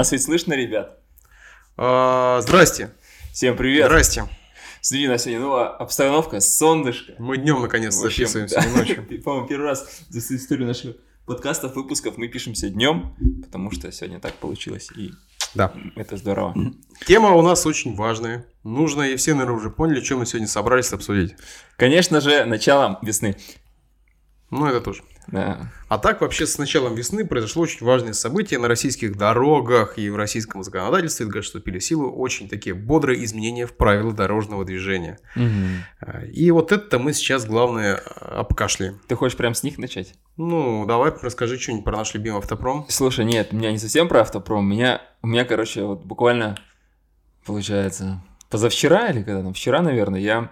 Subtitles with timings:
[0.00, 0.98] Нас ведь слышно, ребят?
[1.76, 2.90] А, Здрасте.
[3.34, 3.84] Всем привет.
[3.84, 4.24] Здрасте.
[4.80, 7.12] Смотри, на сегодня новая обстановка, солнышко.
[7.18, 8.64] Мы днем наконец Вообще, записываемся, да.
[8.64, 9.22] не ночью.
[9.22, 13.14] По-моему, первый раз за историю наших подкастов, выпусков мы пишемся днем,
[13.44, 15.10] потому что сегодня так получилось, и
[15.54, 15.74] Да.
[15.96, 16.54] это здорово.
[17.06, 20.94] Тема у нас очень важная, нужная, и все, наверное, уже поняли, что мы сегодня собрались
[20.94, 21.34] обсудить.
[21.76, 23.36] Конечно же, началом весны.
[24.48, 25.02] Ну, это тоже.
[25.26, 25.70] Да.
[25.88, 30.16] А так, вообще, с началом весны произошло очень важное событие на российских дорогах и в
[30.16, 35.18] российском законодательстве, где вступили в силу очень такие бодрые изменения в правила дорожного движения.
[36.00, 39.00] А, И вот это мы сейчас, главное, а, обкашляем.
[39.08, 40.14] Ты хочешь прям с них начать?
[40.36, 42.86] Ну, давай расскажи что-нибудь про наш любимый автопром.
[42.88, 44.60] Слушай, нет, у меня не совсем про автопром.
[44.60, 46.56] У меня, у меня, короче, вот буквально,
[47.44, 50.50] получается, позавчера или когда там, вчера, наверное, я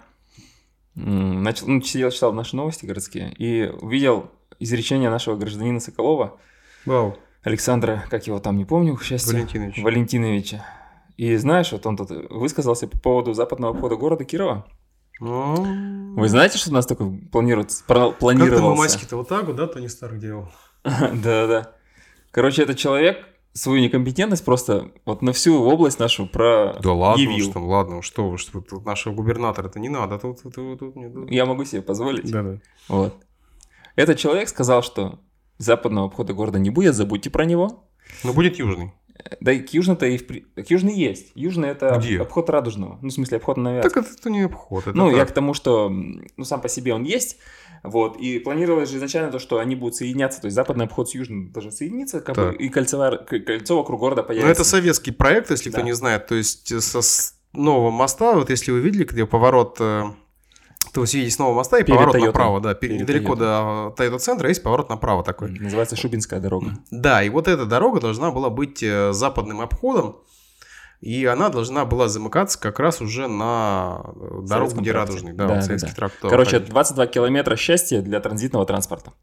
[0.95, 6.37] начал, ну, сидел, читал наши новости городские и увидел изречение нашего гражданина Соколова,
[6.85, 9.81] Вау, Александра, как его там, не помню, к счастью, Валентинович.
[9.83, 10.65] Валентиновича.
[11.17, 14.65] И знаешь, вот он тут высказался по поводу западного обхода города Кирова.
[15.19, 17.83] Ну, Вы знаете, что у нас такое планируется?
[17.85, 18.61] пра- Как ты Планировался?
[18.63, 20.49] мамаськи-то вот так вот, да, Тони Старк делал?
[20.83, 21.73] Да-да.
[22.31, 23.17] Короче, этот человек
[23.51, 28.05] свою некомпетентность просто вот на всю область нашу про Да ладно уж там, ладно уж,
[28.05, 31.29] что вы, что тут нашего губернатора это не надо, тут, тут, тут, тут, не- тут.
[31.29, 32.31] Я могу себе позволить.
[32.31, 32.57] Да, да.
[32.87, 33.15] Вот.
[33.99, 35.19] Этот человек сказал, что
[35.57, 37.83] западного обхода города не будет, забудьте про него.
[38.23, 38.93] Ну, будет южный.
[39.41, 41.31] Да и к южно-то и в при- к южный есть.
[41.35, 42.21] Южный это Где?
[42.21, 42.97] обход Радужного.
[43.01, 45.29] Ну, в смысле, обход на Так это, это не обход, это Ну, я так.
[45.29, 47.37] к тому, что ну, сам по себе он есть.
[47.83, 48.15] Вот.
[48.17, 50.39] И планировалось же изначально то, что они будут соединяться.
[50.39, 54.21] То есть западный обход с южным должен соединиться, как бы, и кольцевая, кольцо вокруг города
[54.21, 54.51] Ну, появится.
[54.51, 55.85] это советский проект, если кто Да.
[55.85, 57.01] не знает, то есть э, со
[57.51, 59.77] нового моста, вот если вы видели, где поворот,
[60.93, 62.27] то вы съедете с нового моста и Перед поворот Тойотой.
[62.29, 65.51] направо, да, перед, Перед недалеко до Тойота центра есть поворот направо такой.
[65.51, 66.71] Называется Шубинская дорога.
[66.89, 70.17] Да, и вот эта дорога должна была быть э, западным обходом,
[71.01, 74.91] и она должна была замыкаться как раз уже на э, дорогу, Советском где.
[74.91, 75.95] Радужный, да, Да, вот советский да.
[75.95, 76.29] трактор.
[76.29, 79.13] Короче, 22 километра счастья для транзитного транспорта.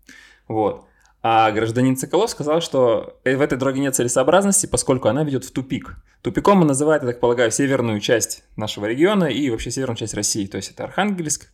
[0.49, 0.85] Вот.
[1.29, 5.51] А гражданин Соколов сказал, что э, в этой дороге нет целесообразности, поскольку она ведет в
[5.51, 5.97] тупик.
[6.23, 10.47] Тупиком он называет, я так полагаю, северную часть нашего региона и вообще северную часть России.
[10.47, 11.51] То есть это Архангельск,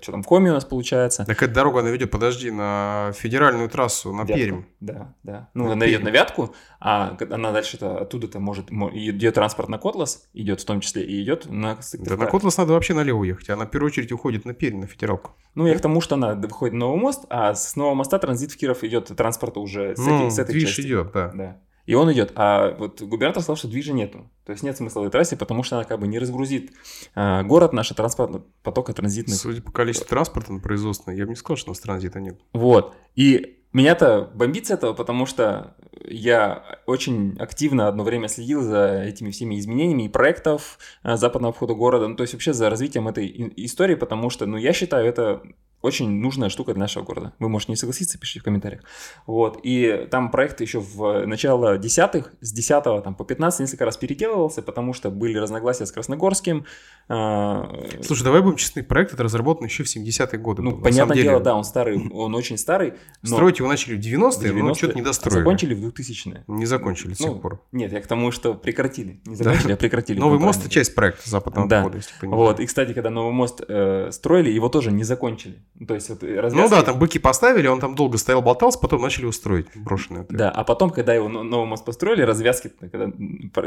[0.00, 1.24] что там, Коми у нас получается.
[1.24, 4.34] Так эта дорога, она ведет, подожди, на федеральную трассу, на Вятку.
[4.34, 4.62] Пермь.
[4.80, 5.48] Да, да.
[5.54, 6.04] Ну, На она идет Пермь.
[6.04, 8.70] на Вятку, а она дальше-то оттуда-то может...
[8.70, 12.18] мо- Идет транспорт на Котлас, идет в том числе, и идет на Да Сыктывкар.
[12.18, 15.32] на Котлас надо вообще налево ехать, а на первую очередь уходит на Пермь, на федералку.
[15.54, 18.52] Ну, я к тому, что она выходит на Новый мост, а с Нового моста транзит
[18.52, 20.80] в Киров идет транспорта уже с, ну, этой, с этой движ части.
[20.82, 21.28] идет, да.
[21.34, 21.56] Да.
[21.90, 22.30] И он идет.
[22.36, 24.30] А вот губернатор сказал, что движа нету.
[24.46, 26.70] То есть нет смысла в этой трассе, потому что она как бы не разгрузит
[27.16, 29.36] а, город, наш транспорт, потока транзитных.
[29.36, 32.38] Судя по количеству транспорта на производственное, я бы не сказал, что у нас транзита нет.
[32.52, 32.94] Вот.
[33.16, 35.74] И меня-то бомбит с этого, потому что
[36.04, 41.74] я очень активно одно время следил за этими всеми изменениями и проектов а, западного обхода
[41.74, 45.42] города, ну, то есть вообще за развитием этой истории, потому что, ну, я считаю, это
[45.82, 47.32] очень нужная штука для нашего города.
[47.38, 48.82] Вы можете не согласиться, пишите в комментариях.
[49.26, 49.60] Вот.
[49.62, 54.62] И там проект еще в начало десятых, с 10 там, по 15 несколько раз переделывался,
[54.62, 56.64] потому что были разногласия с Красногорским.
[57.08, 57.68] а,
[58.02, 60.62] Слушай, давай будем честны, проект это разработан еще в 70-е годы.
[60.62, 61.28] ну, был, понятное деле.
[61.30, 62.94] дело, да, он старый, он очень старый.
[63.22, 65.38] но- Строить его начали в 90-е, но 90-е, что-то не а достроили.
[65.40, 66.44] Закончили в 2000-е.
[66.46, 67.62] Не закончили до Ну, сих пор.
[67.72, 69.20] Нет, я к тому, что прекратили.
[69.26, 69.44] Не Да.
[69.44, 70.18] закончили, а прекратили.
[70.20, 71.78] Новый мост часть проекта западного Да.
[71.78, 72.38] обхода, если понимаешь.
[72.40, 75.62] Вот, и, кстати, когда новый мост э, строили, его тоже не закончили.
[75.78, 78.42] Ну, То есть, вот, э, Ну развязки- да, там быки поставили, он там долго стоял,
[78.42, 80.22] болтался, потом начали его строить, брошенный.
[80.22, 80.34] это.
[80.36, 83.10] Да, а потом, когда его но- новый мост построили, развязки, когда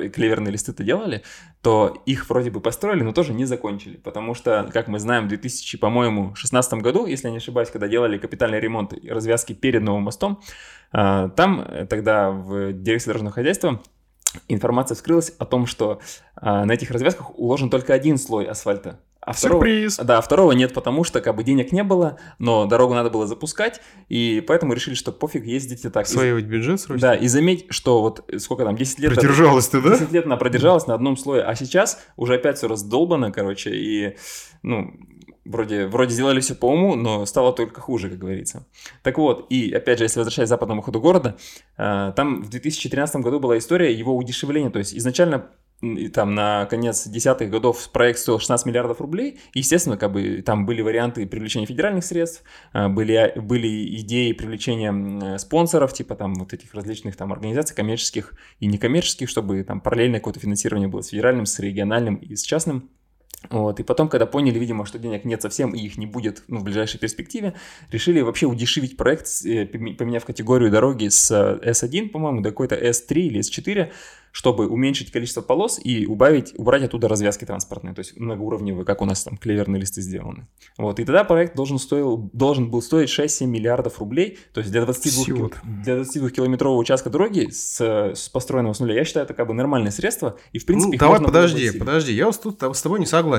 [0.09, 1.23] клеверные листы-то делали,
[1.61, 3.97] то их вроде бы построили, но тоже не закончили.
[3.97, 7.87] Потому что, как мы знаем, в 2000, по-моему, 16 году, если я не ошибаюсь, когда
[7.87, 10.39] делали капитальный ремонт развязки перед новым мостом,
[10.91, 13.81] а, там э, тогда в дирекции дорожного хозяйства
[14.47, 15.99] информация вскрылась о том, что
[16.35, 18.99] а, на этих развязках уложен только один слой асфальта.
[19.25, 19.97] А второго, Сюрприз!
[19.97, 23.79] да, второго нет, потому что как бы денег не было, но дорогу надо было запускать,
[24.09, 26.05] и поэтому решили, что пофиг, ездите так.
[26.05, 27.09] Осваивать бюджет срочно.
[27.09, 29.15] да, и заметь, что вот э, сколько там, 10 лет...
[29.15, 29.91] Продержалась ты, да?
[29.97, 34.17] 10 лет она продержалась на одном слое, а сейчас уже опять все раздолбано, короче, и,
[34.61, 34.93] ну,
[35.45, 38.65] вроде, вроде сделали все по уму, но стало только хуже, как говорится.
[39.01, 41.35] Так вот, и опять же, если возвращаясь к западному ходу города,
[41.77, 45.49] э, там в 2013 году была история его удешевления, то есть изначально
[46.13, 49.39] там на конец десятых годов проект стоил 16 миллиардов рублей.
[49.53, 55.37] Естественно, как бы там были варианты привлечения федеральных средств, а, были, были идеи привлечения э,
[55.37, 60.39] спонсоров, типа там вот этих различных там организаций коммерческих и некоммерческих, чтобы там параллельно какое-то
[60.39, 62.89] финансирование было с федеральным, с региональным и с частным.
[63.49, 66.59] Вот, и потом, когда поняли, видимо, что денег нет совсем и их не будет ну,
[66.59, 67.53] в ближайшей перспективе,
[67.91, 73.39] решили вообще удешевить проект, э, поменяв категорию дороги с S1, по-моему, до какой-то S3 или
[73.41, 73.91] S4,
[74.33, 79.05] чтобы уменьшить количество полос и убавить, убрать оттуда развязки транспортные, то есть многоуровневые, как у
[79.05, 80.47] нас там клеверные листы сделаны.
[80.75, 84.83] Вот, и тогда проект должен, стоил, должен был стоить 6-7 миллиардов рублей, то есть для
[84.83, 85.49] 22,
[85.83, 89.53] для 22 километрового участка дороги с, с построенного с нуля, я считаю, это как бы
[89.53, 90.93] нормальное средство, и в принципе...
[90.93, 93.32] Ну, давай, подожди, подожди, я вот тут с тобой не согласен.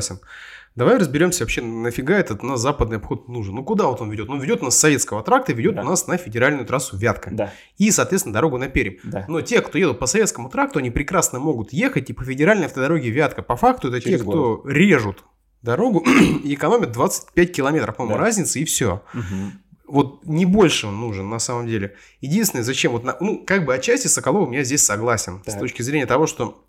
[0.76, 3.54] Давай разберемся вообще, нафига этот на западный обход нужен.
[3.54, 4.28] Ну, куда вот он ведет?
[4.28, 5.82] Он ведет нас с советского тракта, ведет да.
[5.82, 7.30] у нас на федеральную трассу Вятка.
[7.32, 7.52] Да.
[7.78, 8.96] И, соответственно, дорогу на Пермь.
[9.04, 9.24] Да.
[9.28, 13.10] Но те, кто едут по советскому тракту, они прекрасно могут ехать и по федеральной автодороге
[13.10, 13.42] Вятка.
[13.42, 14.62] По факту это Через те, город.
[14.62, 15.24] кто режут
[15.62, 16.04] дорогу
[16.44, 18.24] и экономят 25 километров, по-моему, да.
[18.24, 19.02] разницы, и все.
[19.14, 19.52] Угу.
[19.86, 21.94] Вот не больше он нужен на самом деле.
[22.20, 25.40] Единственное, зачем вот, на, ну, как бы отчасти Соколов меня здесь согласен.
[25.44, 25.54] Так.
[25.54, 26.63] С точки зрения того, что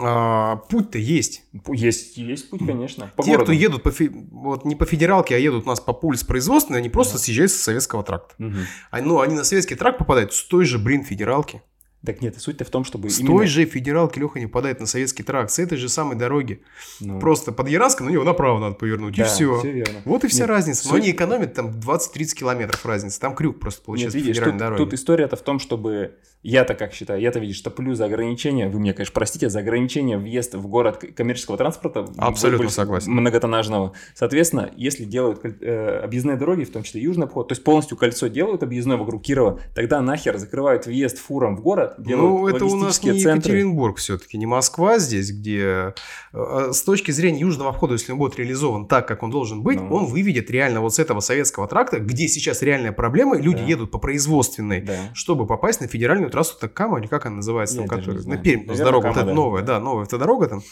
[0.00, 1.44] а, путь-то есть.
[1.72, 3.10] Есть, есть путь, конечно.
[3.16, 3.44] По Те, городу.
[3.44, 3.92] кто едут по,
[4.32, 7.52] вот не по федералке, а едут у нас по пульс производственной, они просто uh съезжают
[7.52, 8.34] с советского тракта.
[8.38, 8.52] uh
[8.90, 11.62] А, ну, они на советский тракт попадают с той же, блин, федералки.
[12.04, 13.36] Так нет, суть-то в том, чтобы С именно...
[13.36, 16.62] той же федералки Леха не попадает на советский тракт, с этой же самой дороги.
[17.00, 17.18] Ну...
[17.18, 19.58] Просто под Яранском на него направо надо повернуть, да, и все.
[19.58, 20.00] все верно.
[20.04, 20.82] Вот и вся нет, разница.
[20.82, 20.92] суть...
[20.92, 23.18] Но они экономят там 20-30 километров разницы.
[23.20, 24.84] Там крюк просто получается нет, видишь, тут, дороге.
[24.84, 26.16] тут история-то в том, чтобы...
[26.42, 30.54] Я-то как считаю, я-то, видишь, топлю за ограничение, вы мне, конечно, простите, за ограничение въезд
[30.54, 32.06] в город коммерческого транспорта.
[32.18, 33.12] Абсолютно согласен.
[33.12, 33.94] Многотоннажного.
[34.14, 38.26] Соответственно, если делают э, объездные дороги, в том числе южный обход, то есть полностью кольцо
[38.26, 42.76] делают объездной вокруг Кирова, тогда нахер закрывают въезд фуром в город, делают ну, это у
[42.76, 43.52] нас не центры.
[43.52, 45.94] Екатеринбург все-таки, не Москва здесь, где
[46.32, 49.80] э, с точки зрения южного входа, если он будет реализован так, как он должен быть,
[49.80, 49.94] ну.
[49.94, 53.64] он выведет реально вот с этого советского тракта, где сейчас реальная проблема, люди да.
[53.64, 55.10] едут по производственной, да.
[55.14, 58.84] чтобы попасть на федеральную трассу Такама, или как она называется, там, которая, на Пермь, Наверное,
[58.84, 59.34] дорога, Кама, вот эта да.
[59.34, 60.62] новая, да, новая автодорога там.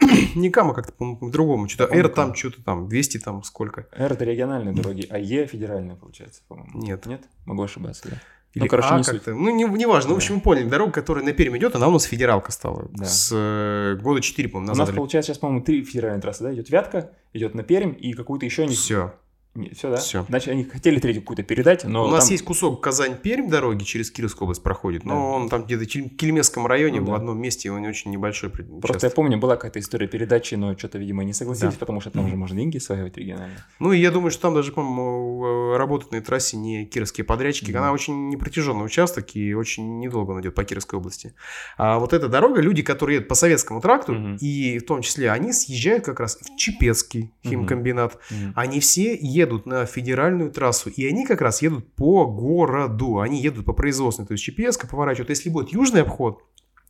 [0.34, 3.86] не Кама как-то по-другому, что-то R там что-то там, 200 там сколько.
[3.92, 6.70] R это региональные дороги, а Е федеральная получается, по-моему.
[6.74, 7.06] Нет.
[7.06, 7.22] Нет?
[7.44, 8.16] Могу ошибаться, да.
[8.54, 9.34] Или ну, короче, а, не как-то.
[9.34, 10.10] Ну, не, не важно.
[10.10, 10.14] Да.
[10.14, 10.68] В общем, мы поняли.
[10.68, 12.88] Дорога, которая на Пермь идет, она у нас федералка стала.
[12.92, 13.04] Да.
[13.06, 14.88] С э, года 4, по-моему, назад.
[14.88, 16.52] У нас, получается, сейчас, по-моему, три федеральные трассы, да?
[16.52, 18.66] Идет Вятка, идет на Пермь и какую-то еще...
[18.66, 18.74] Не...
[18.74, 19.14] Все.
[19.54, 19.96] Не, все, да?
[19.96, 20.24] Все.
[20.28, 22.32] Значит, они хотели третью какую-то передать, но У нас там...
[22.32, 25.20] есть кусок Казань-Пермь дороги через Кировскую область проходит, но да.
[25.20, 27.16] он там где-то в Кельмесском районе ну, в да.
[27.16, 29.02] одном месте, он очень небольшой Просто участок.
[29.02, 31.78] я помню, была какая-то история передачи, но что-то, видимо, не согласились, да.
[31.78, 33.56] потому что там уже можно деньги осваивать регионально.
[33.78, 37.72] Ну, и я думаю, что там даже, по-моему, работают на трассе не кировские подрядчики.
[37.72, 37.80] Да.
[37.80, 41.34] Она очень непротяженный участок и очень недолго он идет по Кировской области.
[41.76, 44.36] А вот эта дорога, люди, которые едут по советскому тракту, Мгм.
[44.40, 48.52] и в том числе они съезжают как раз в Чепецкий химкомбинат, Мгм.
[48.56, 53.64] Они все едут на федеральную трассу, и они как раз едут по городу, они едут
[53.64, 55.30] по производственной, то есть Чепецка поворачивают.
[55.30, 56.42] Если будет южный обход,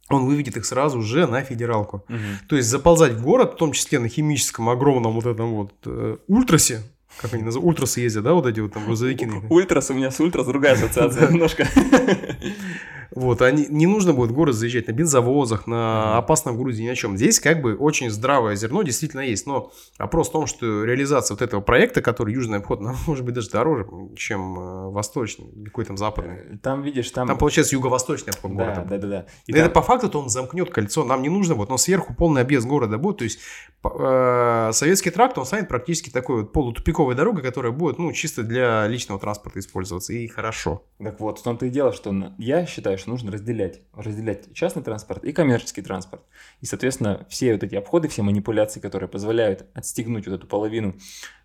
[0.09, 2.05] он выведет их сразу же на федералку.
[2.09, 2.21] Мгм.
[2.49, 6.17] То есть заползать в город, в том числе на химическом огромном вот этом вот э,
[6.29, 6.83] ультрасе,
[7.17, 9.29] как они называют, ультрасы ездят, да, вот эти вот там грузовики.
[9.49, 11.67] Ультрас, у меня с Ультрас другая ассоциация немножко.
[13.15, 16.95] Вот, они, не нужно будет в город заезжать на бензовозах, на опасном грузе, ни на
[16.97, 17.17] чем.
[17.17, 19.47] Здесь как бы очень здравое зерно действительно есть.
[19.47, 23.35] Но вопрос в том, что реализация вот этого проекта, который южный обход, нам может быть
[23.35, 26.59] даже дороже, чем э, восточный, какой там западный.
[26.63, 27.29] Там, видишь, там...
[27.29, 28.85] Там получается юго-восточный обход Да, города.
[28.89, 29.27] да, да, да.
[29.47, 32.15] И это там- по факту, то он замкнет кольцо, нам не нужно, вот, но сверху
[32.15, 33.39] полный объезд города будет, то есть
[33.85, 38.87] э, советский тракт, он станет практически такой вот полутупиковой дорогой, которая будет, ну, чисто для
[38.87, 40.85] личного транспорта использоваться, и хорошо.
[40.99, 43.83] Так вот, в том-то и дело, что я считаю, что нужно разделять.
[43.93, 46.23] Разделять частный транспорт и коммерческий транспорт.
[46.63, 50.95] И, соответственно, все вот эти обходы, все манипуляции, которые позволяют отстегнуть вот эту половину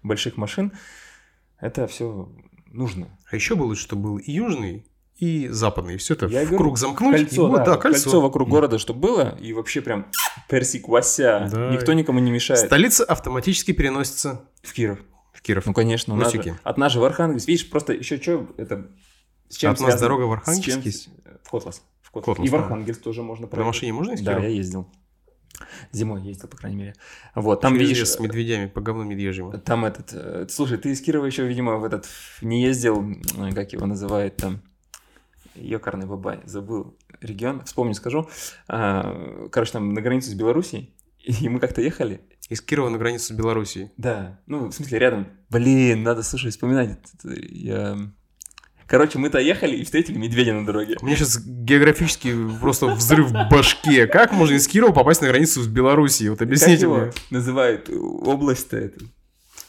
[0.04, 0.72] больших машин,
[1.60, 2.30] это все
[2.72, 3.08] нужно.
[3.30, 4.86] А еще бы лучше, чтобы был и южный,
[5.18, 7.16] и западный, и все это Я в говорю, круг замкнуть.
[7.22, 8.22] и Кольцо, будет- да, да, кольцо.
[8.22, 10.06] вокруг города, чтобы было, и вообще прям
[10.48, 11.72] персик вася, Да.
[11.72, 12.60] никто никому не мешает.
[12.62, 15.00] Столица автоматически переносится В Киров.
[15.34, 15.66] в Киров.
[15.66, 17.48] Ну, конечно, у нас же- от нас же в Архангельск.
[17.48, 18.92] Видишь, просто еще что, это...
[19.50, 20.02] С чем От нас связано?
[20.02, 21.10] дорога в С Архангельск чем- есть?
[21.44, 21.82] В Котлас.
[22.02, 22.36] В Котлас.
[22.38, 22.58] Котлас, И в да.
[22.60, 23.68] Архангельск тоже можно На проехать.
[23.68, 24.88] машине можно из Да, я ездил.
[25.92, 26.96] Зимой ездил, по крайней мере.
[27.34, 29.58] Вот, там, Там видишь, с медведями по говну медвежьему.
[29.60, 30.14] там этот...
[30.14, 32.08] э, Слушай, ты из Кирова еще, видимо, в этот...
[32.42, 33.22] Не ездил, м,
[33.56, 34.62] как его называют там...
[35.56, 38.30] Ёкарный бабай, забыл регион, вспомню, скажу.
[38.68, 43.26] А, Короче, там на границу с Белоруссией, и мы как-то ехали, Из Кирова на границу
[43.26, 43.92] с Белоруссией.
[43.98, 45.28] Да, ну, в смысле, рядом.
[45.50, 47.00] Блин, надо, слушай, вспоминать.
[47.16, 47.98] Это Я...
[48.88, 50.96] Короче, мы-то ехали и встретили медведя на дороге.
[51.02, 54.08] У меня сейчас географический просто взрыв в башке.
[54.08, 56.30] Как можно из Кирова попасть на границу с Белоруссией?
[56.30, 57.12] Вот объясните мне.
[57.30, 59.00] называют область-то это?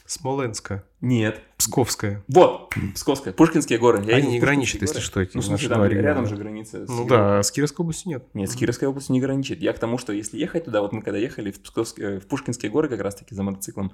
[0.08, 0.84] Смоленская.
[1.02, 1.42] Нет.
[1.58, 2.24] Псковская.
[2.28, 4.02] Вот, Псковская, Пушкинские горы.
[4.06, 5.04] Я Они не граничат, если горы.
[5.04, 6.02] что, эти Ну, наши там региона.
[6.02, 6.86] рядом же граница.
[6.86, 8.24] с Ну да, а с Кировской областью нет.
[8.32, 9.60] Нет, с Кировской областью не граничит.
[9.60, 12.70] Я к тому, что если ехать туда, вот мы когда ехали в, Псковские, в Пушкинские
[12.70, 13.92] горы как раз-таки за мотоциклом,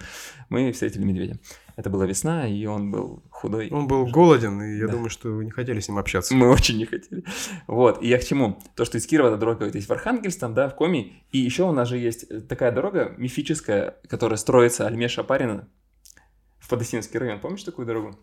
[0.50, 1.38] мы встретили медведя.
[1.76, 3.68] Это была весна, и он был худой.
[3.70, 4.92] Он был голоден, и я Да.
[4.92, 6.34] думаю, что вы не хотели с ним общаться.
[6.34, 7.24] Мы очень не хотели.
[7.66, 8.58] Вот, и я к чему?
[8.76, 11.24] То, что из Кирова эта дорога есть в Архангельск, там, да, в Коми.
[11.32, 15.66] И еще у нас же есть э, такая дорога мифическая, которая строится Альме Шапарина
[16.64, 17.40] в Подосинский район.
[17.40, 18.16] Помнишь такую дорогу?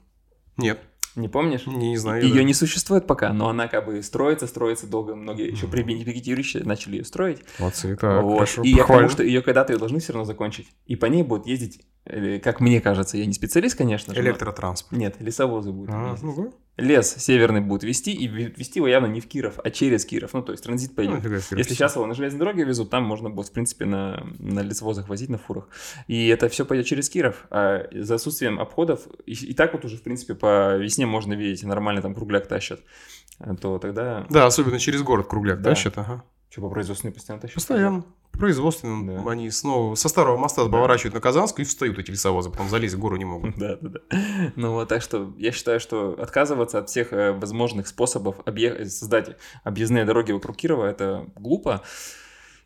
[0.58, 0.82] Нет,
[1.16, 1.66] Не помнишь?
[1.68, 2.24] не, знаю.
[2.24, 2.44] Ее да.
[2.44, 5.16] не существует пока, но она как бы строится, строится долго.
[5.16, 7.40] Многие еще при Бенедикте Юрьевиче начали ее строить.
[7.60, 8.34] Молодцы, так, Вот.
[8.36, 9.10] хорошо, И я к тому, похвально.
[9.10, 10.68] что ее когда-то ее должны все равно закончить.
[10.88, 14.22] И по ней будут ездить, э, как мне кажется, я не специалист, конечно же.
[14.22, 14.98] но- Электротранспорт.
[15.00, 16.24] Нет, лесовозы будут А, ездить.
[16.24, 16.52] ну да.
[16.78, 20.34] Лес северный будут вести, и ве- вести его явно не в Киров, а через Киров.
[20.34, 21.26] Ну, то есть транзит Ну, пойдет.
[21.26, 24.62] их Если сейчас его на железной дороге везут, там можно будет, в принципе, на, на
[24.62, 25.68] лесовозах возить, на фурах.
[26.08, 27.46] И это все пойдет через Киров.
[27.52, 31.64] А за отсутствием обходов, и, и так вот уже, в принципе, по весне можно видеть,
[31.64, 32.80] нормально там кругляк тащат.
[33.40, 34.26] А То тогда...
[34.30, 35.72] Да, особенно через город кругляк Да.
[35.72, 36.24] тащат, ага.
[36.50, 37.56] Что, по производственной постоянно тащат?
[37.56, 38.06] Постоянно.
[38.34, 39.24] Производственным.
[39.24, 39.32] Да.
[39.32, 43.00] Они снова со старого моста поворачивают на Казанскую и встают эти лесовозы, потом залезть в
[43.00, 43.58] гору не могут.
[43.58, 44.52] Да, да, да.
[44.56, 49.38] Ну вот, так что я считаю, что отказываться от всех э, возможных способов объе- создать
[49.64, 51.82] объездные дороги вокруг Кирова это глупо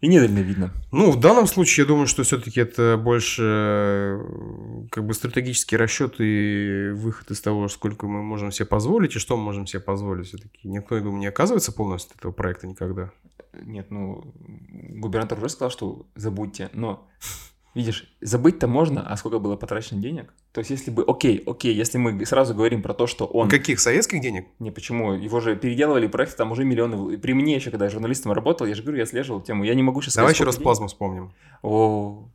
[0.01, 0.73] и недальновидно.
[0.91, 6.15] Ну, в данном случае, я думаю, что все-таки это больше э, как бы стратегический расчет
[6.19, 10.27] и выход из того, сколько мы можем себе позволить и что мы можем себе позволить.
[10.27, 13.11] Все-таки никто, я думаю, не оказывается полностью от этого проекта никогда.
[13.53, 17.07] Нет, ну, губернатор уже сказал, что забудьте, но,
[17.75, 20.33] видишь, забыть-то можно, а сколько было потрачено денег?
[20.51, 23.49] То есть, если бы, окей, окей, если мы сразу говорим про то, что он...
[23.49, 24.47] Каких советских денег?
[24.59, 25.13] Не, почему?
[25.13, 27.17] Его же переделывали проект, там уже миллионы...
[27.17, 29.83] При мне еще, когда я журналистом работал, я же говорю, я слеживал тему, я не
[29.83, 31.23] могу сейчас Давай еще раз сколько плазму вспомним.
[31.23, 31.35] денег.
[31.61, 32.29] О,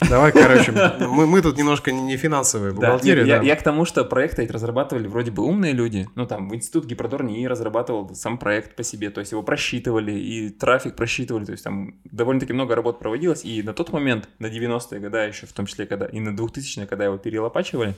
[0.00, 3.44] Давай, короче, мы, мы тут немножко не не финансовые Да, бухгалтерия, нет, я, да.
[3.44, 6.06] я к тому, что проекты эти разрабатывали вроде бы умные люди.
[6.14, 10.12] Ну, там, в институт Гипродор не разрабатывал сам проект по себе, то есть его просчитывали,
[10.12, 14.46] и трафик просчитывали, то есть там довольно-таки много работ проводилось, и на тот момент, на
[14.46, 17.94] 90-е годы еще, в том числе, когда и на 2000-е, когда его перелопачивали,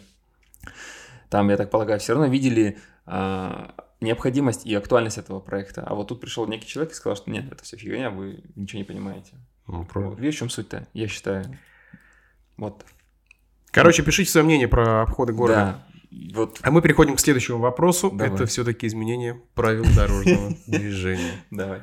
[1.31, 5.83] там, я так полагаю, все равно видели а, необходимость и актуальность этого проекта.
[5.87, 8.79] А вот тут пришел некий человек и сказал, что нет, это все фигня, вы ничего
[8.79, 9.33] не понимаете.
[9.67, 10.19] Ну, Вот.
[10.19, 11.59] Видишь, в чем суть-то, я считаю.
[12.59, 12.85] Вот.
[13.71, 15.85] Короче, пишите свое мнение про обходы города.
[16.11, 16.35] Да.
[16.35, 18.11] Вот, А мы переходим к следующему вопросу.
[18.11, 18.35] Давай.
[18.35, 21.33] Это все-таки изменение правил дорожного движения.
[21.51, 21.83] давай.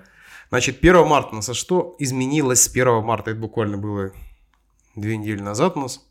[0.50, 3.32] Значит, 1 марта у нас а что изменилось с 1 марта?
[3.32, 4.12] Это буквально было
[4.96, 6.06] две недели назад у нас.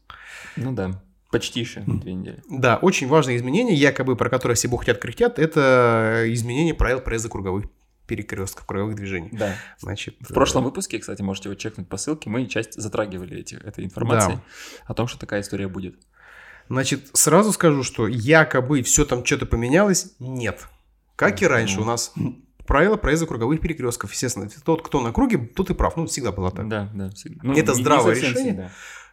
[0.56, 2.42] Ну да, почти еще две недели.
[2.49, 7.66] Да, очень важное изменение, якобы про которое все бухтят кричат, это изменение правил проезда круговых
[8.06, 9.30] перекрестков, круговых движений.
[9.32, 9.54] Да.
[9.78, 13.84] Значит, В прошлом выпуске, кстати, можете его чекнуть по ссылке, мы часть затрагивали эти, этой
[13.84, 14.40] информации
[14.87, 15.96] о том, что такая история будет.
[16.68, 20.14] Значит, сразу скажу, что якобы все там что-то поменялось.
[20.18, 20.66] Нет.
[21.16, 22.12] Как и раньше у нас
[22.66, 24.12] правила проезда круговых перекрестков.
[24.12, 25.96] Естественно, тот, кто на круге, тот и прав.
[25.96, 26.68] Ну, всегда было так.
[26.68, 27.11] Да, да.
[27.11, 27.40] всегда.
[27.42, 28.34] Ну, Это здравое решение.
[28.34, 28.70] всегда.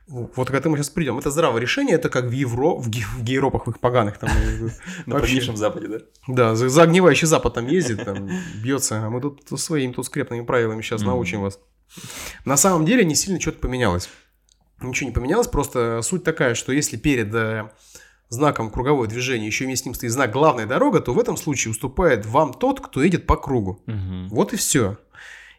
[0.07, 1.17] Вот к этому сейчас придем.
[1.19, 4.29] Это здравое решение, это как в Евро, в, Ге- в гейропах, в их поганых там.
[4.29, 4.59] э,
[5.05, 5.27] На вообще.
[5.27, 5.97] прогнившем Западе, да?
[6.27, 8.29] Да, за, за огневающий запад там ездит, там
[8.61, 11.59] бьется, а мы тут своими тут скрепными правилами сейчас научим вас.
[12.45, 14.09] На самом деле не сильно что-то поменялось.
[14.81, 17.69] Ничего не поменялось, просто суть такая, что если перед э,
[18.29, 21.71] знаком круговое движение еще вместе с ним стоит знак главная дорога, то в этом случае
[21.71, 23.83] уступает вам тот, кто едет по кругу.
[23.85, 24.29] Мгм.
[24.29, 24.97] Вот и все.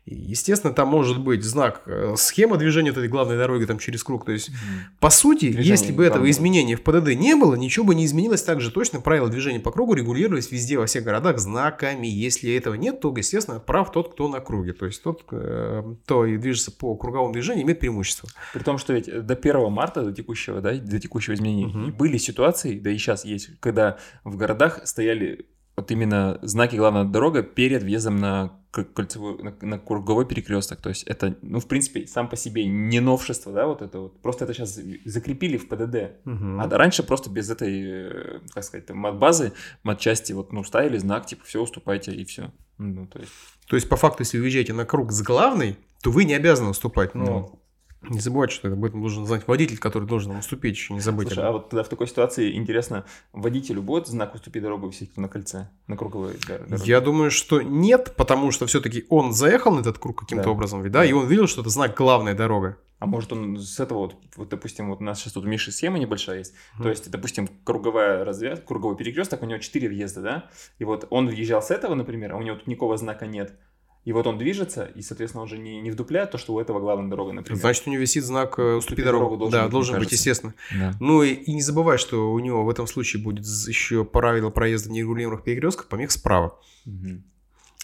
[0.04, 4.24] Естественно, там может быть знак, э, схема движения вот этой главной дороги там через круг.
[4.24, 4.50] То есть,
[4.98, 8.42] по сути, Движение если бы этого изменения в ПДД не было, ничего бы не изменилось.
[8.42, 12.08] Так же точно правила движения по кругу регулировались везде, во всех городах знаками.
[12.08, 14.72] Если этого нет, то, естественно, прав тот, кто на круге.
[14.72, 18.28] То есть, тот, э, кто и движется по круговому движению, имеет преимущество.
[18.52, 21.92] При том, что ведь до 1 марта, до текущего, да, до текущего изменения, Мгм.
[21.92, 27.42] были ситуации, да и сейчас есть, когда в городах стояли вот именно знаки главная дорога
[27.42, 30.80] перед въездом на кольцевой, на, на круговой перекресток.
[30.80, 34.20] То есть это, ну, в принципе, сам по себе не новшество, да, вот это вот.
[34.22, 36.16] Просто это сейчас закрепили в ПДД.
[36.60, 39.52] А раньше просто без этой, э, как сказать, мат-базы,
[39.82, 42.50] мат-части, вот, ну, ставили знак, типа, все, уступайте, и все.
[42.78, 43.32] Ну, то есть,
[43.68, 46.70] То есть, по факту, если вы уезжаете на круг с главной, то вы не обязаны
[46.70, 47.14] уступать.
[47.14, 47.61] Ну.
[48.08, 51.28] Не забывайте, что об этом должен знать водитель, который должен уступить, еще не забыть.
[51.28, 55.28] слушай, а вот тогда в такой ситуации, интересно, водителю будет знак «Уступи дорогу» висеть на
[55.28, 56.82] кольце, на круговой дор- дороге?
[56.86, 60.50] Я думаю, что нет, потому что все-таки он заехал на этот круг каким-то Да.
[60.50, 61.04] образом, ведь, да, Да.
[61.04, 62.76] и он видел, что это знак главная дорога.
[62.98, 65.72] А может он с этого вот, вот допустим, вот у нас сейчас тут у Миши
[65.72, 66.82] схема небольшая есть, Мгм.
[66.84, 71.26] то есть, допустим, круговая развязка, круговой перекресток, у него 4 въезда, да, и вот он
[71.26, 73.58] въезжал с этого, например, а у него тут никакого знака нет,
[74.04, 76.80] и вот он движется, и, соответственно, он же не, не вдупляет то, что у этого
[76.80, 77.60] главная дорога, например.
[77.60, 79.36] Значит, у него висит знак э, «Уступи дорогу».
[79.36, 80.54] должен да, быть, должен быть, естественно.
[80.76, 80.94] Да.
[80.98, 84.90] Ну и, и не забывай, что у него в этом случае будет еще правило проезда
[84.90, 86.58] нерегулируемых перекрестков, помех справа.
[86.84, 87.24] Мгм.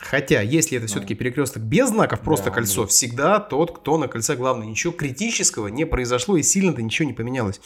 [0.01, 0.89] Хотя, если это Ну.
[0.89, 2.93] все-таки перекресток без знаков, просто Да, кольцо, Андрей.
[2.93, 4.67] всегда тот, кто на кольце главный.
[4.69, 7.61] Ничего критического не произошло и сильно-то ничего не поменялось.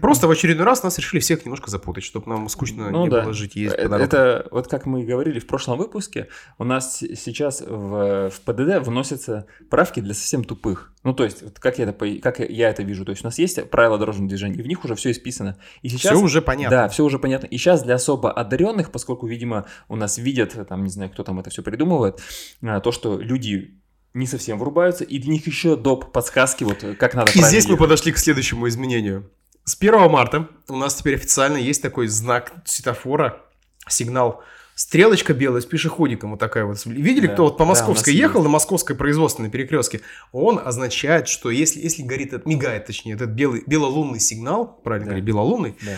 [0.00, 3.22] Просто в очередной раз нас решили всех немножко запутать, чтобы нам скучно Ну не да.
[3.22, 4.06] было жить и есть Э, по дорогам.
[4.06, 8.84] Это вот как мы и говорили в прошлом выпуске, у нас сейчас в, в ПДД
[8.84, 10.92] вносятся правки для совсем тупых.
[11.08, 13.02] Ну, то есть, как, я это, как я это вижу.
[13.06, 15.56] То есть, у нас есть правила дорожного движения, и в них уже все исписано.
[15.80, 16.12] И сейчас...
[16.12, 16.76] Все уже понятно.
[16.76, 17.46] Да, все уже понятно.
[17.46, 21.40] И сейчас для особо одаренных, поскольку, видимо, у нас видят, там, не знаю, кто там
[21.40, 22.20] это все придумывает,
[22.62, 23.80] а, то, что люди
[24.12, 26.12] не совсем врубаются, и для них еще доп.
[26.12, 27.78] подсказки, вот как надо И здесь мы ехать.
[27.78, 29.30] подошли к следующему изменению.
[29.64, 33.40] С 1 марта у нас теперь официально есть такой знак светофора,
[33.88, 34.42] сигнал
[34.78, 36.84] стрелочка белая с пешеходиком вот такая вот.
[36.86, 37.32] Видели, Да.
[37.32, 38.22] кто вот по Да, Московской есть.
[38.22, 40.02] ехал на Московской производственной перекрестке?
[40.30, 45.10] Он означает, что если, если горит, этот- мигает, точнее, этот белый, белолунный сигнал, правильно Да.
[45.10, 45.96] говорить, белолунный, Да.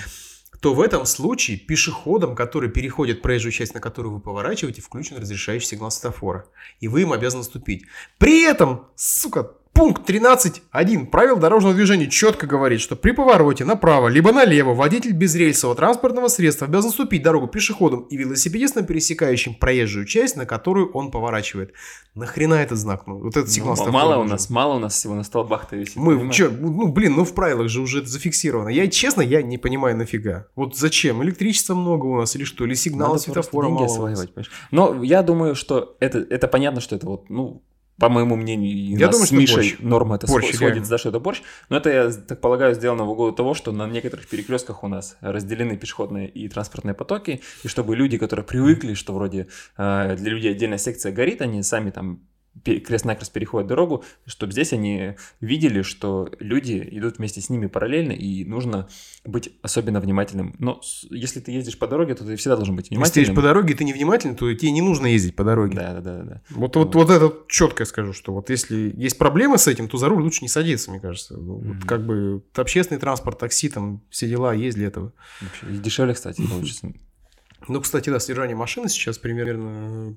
[0.63, 5.67] то в этом случае пешеходам, которые переходят проезжую часть, на которую вы поворачиваете, включен разрешающий
[5.69, 6.47] сигнал светофора.
[6.81, 7.85] И вы им обязаны ступить.
[8.17, 14.31] При этом, сука, пункт 13.1 правил дорожного движения четко говорит, что при повороте направо либо
[14.31, 20.45] налево водитель безрельсового транспортного средства обязан ступить дорогу пешеходам и велосипедистам, пересекающим проезжую часть, на
[20.45, 21.73] которую он поворачивает.
[22.15, 23.07] Нахрена этот знак?
[23.07, 25.77] Ну, вот этот Ну, сигнал светофора мало у нас, мало у нас всего на столбах-то
[25.77, 25.97] висит.
[25.97, 26.37] Мы, понимаешь?
[26.37, 28.69] чё, ну, блин, ну в правилах же уже это зафиксировано.
[28.69, 30.47] Я, честно, я не понимаю нафига.
[30.57, 31.23] Вот зачем?
[31.23, 32.67] Электричества много у нас или что?
[32.67, 34.31] Или просто светофора мало осваивать?
[34.73, 37.63] Но я думаю, что это, это понятно, что это вот, ну,
[38.01, 39.77] по моему мнению, и Я нас думаю, с что Мишей борщ.
[39.81, 40.85] норма это Борщ, схо- реально.
[40.89, 41.43] да, что это борщ.
[41.69, 45.17] Но это, я так полагаю, сделано в угоду того, что на некоторых перекрестках у нас
[45.21, 50.53] разделены пешеходные и транспортные потоки, и чтобы люди, которые привыкли, что вроде э, для людей
[50.53, 52.23] отдельная секция горит, они сами там
[52.65, 58.45] крест-накрест переходят дорогу, чтобы здесь они видели, что люди идут вместе с ними параллельно, и
[58.45, 58.89] нужно
[59.25, 60.55] быть особенно внимательным.
[60.59, 60.81] Но
[61.11, 63.25] если ты ездишь по дороге, то ты всегда должен быть Если ты внимательным.
[63.25, 65.77] едешь по дороге, и ты невнимательный, то тебе не нужно ездить по дороге.
[65.77, 66.43] Да, да, да, да.
[66.51, 69.97] Вот, вот, вот это четко я скажу, что вот если есть проблемы с этим, то
[69.97, 71.37] за руль лучше не садиться, мне кажется.
[71.37, 71.81] Ну, Вот Мгм.
[71.89, 75.13] как бы общественный транспорт, такси, там все дела есть для этого.
[75.41, 76.93] Вообще, и дешевле, кстати, получится.
[77.69, 80.17] Ну, кстати, да, содержание машины сейчас примерно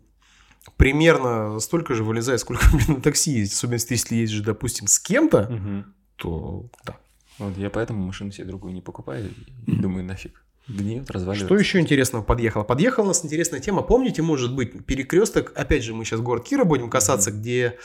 [0.77, 3.53] примерно столько же вылезает, сколько блин, на такси ездить.
[3.55, 5.93] Особенно если ездишь, допустим, с кем-то, Мгм.
[6.15, 6.97] то да.
[7.39, 9.31] Вот я поэтому машину себе другую не покупаю
[9.65, 10.43] и думаю, нафиг.
[10.67, 11.45] Гниет, разваливается.
[11.45, 12.63] Что еще интересного подъехало?
[12.63, 13.81] Подъехала у нас интересная тема.
[13.81, 17.77] Помните, может быть, перекресток, опять же, мы сейчас город Кира будем касаться, где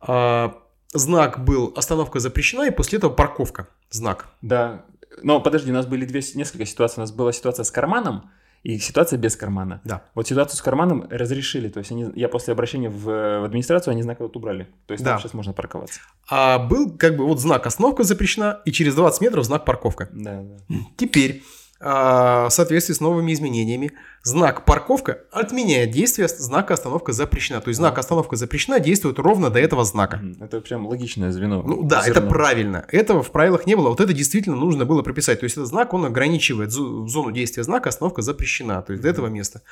[0.00, 0.58] а,
[0.92, 3.68] знак был «Остановка запрещена», и после этого парковка.
[3.90, 4.28] Знак.
[4.42, 4.84] Да.
[5.22, 6.96] Но подожди, у нас были две, несколько ситуаций.
[6.98, 8.30] У нас была ситуация с карманом
[8.62, 9.80] и ситуация без кармана.
[9.84, 10.02] Да.
[10.14, 11.68] Вот ситуацию с карманом разрешили.
[11.68, 14.68] То есть они, я после обращения в, в администрацию, они знак этот убрали.
[14.86, 15.12] То есть Да.
[15.12, 16.00] там сейчас можно парковаться.
[16.28, 20.08] А был как бы вот знак «Остановка запрещена», и через 20 метров знак «Парковка».
[20.12, 20.76] Да, да.
[20.96, 21.42] Теперь,
[21.80, 27.60] в соответствии с новыми изменениями, знак «Парковка» отменяет действие знака «Остановка запрещена».
[27.62, 30.20] То есть знак «Остановка запрещена» действует ровно до этого знака.
[30.40, 31.62] Это прям логичное звено.
[31.62, 32.28] Ну да, это Зерно.
[32.28, 32.84] правильно.
[32.88, 33.88] Этого в правилах не было.
[33.88, 35.40] Вот это действительно нужно было прописать.
[35.40, 38.82] То есть этот знак, он ограничивает зо- зону действия знака, остановка запрещена.
[38.82, 39.62] То есть до этого места.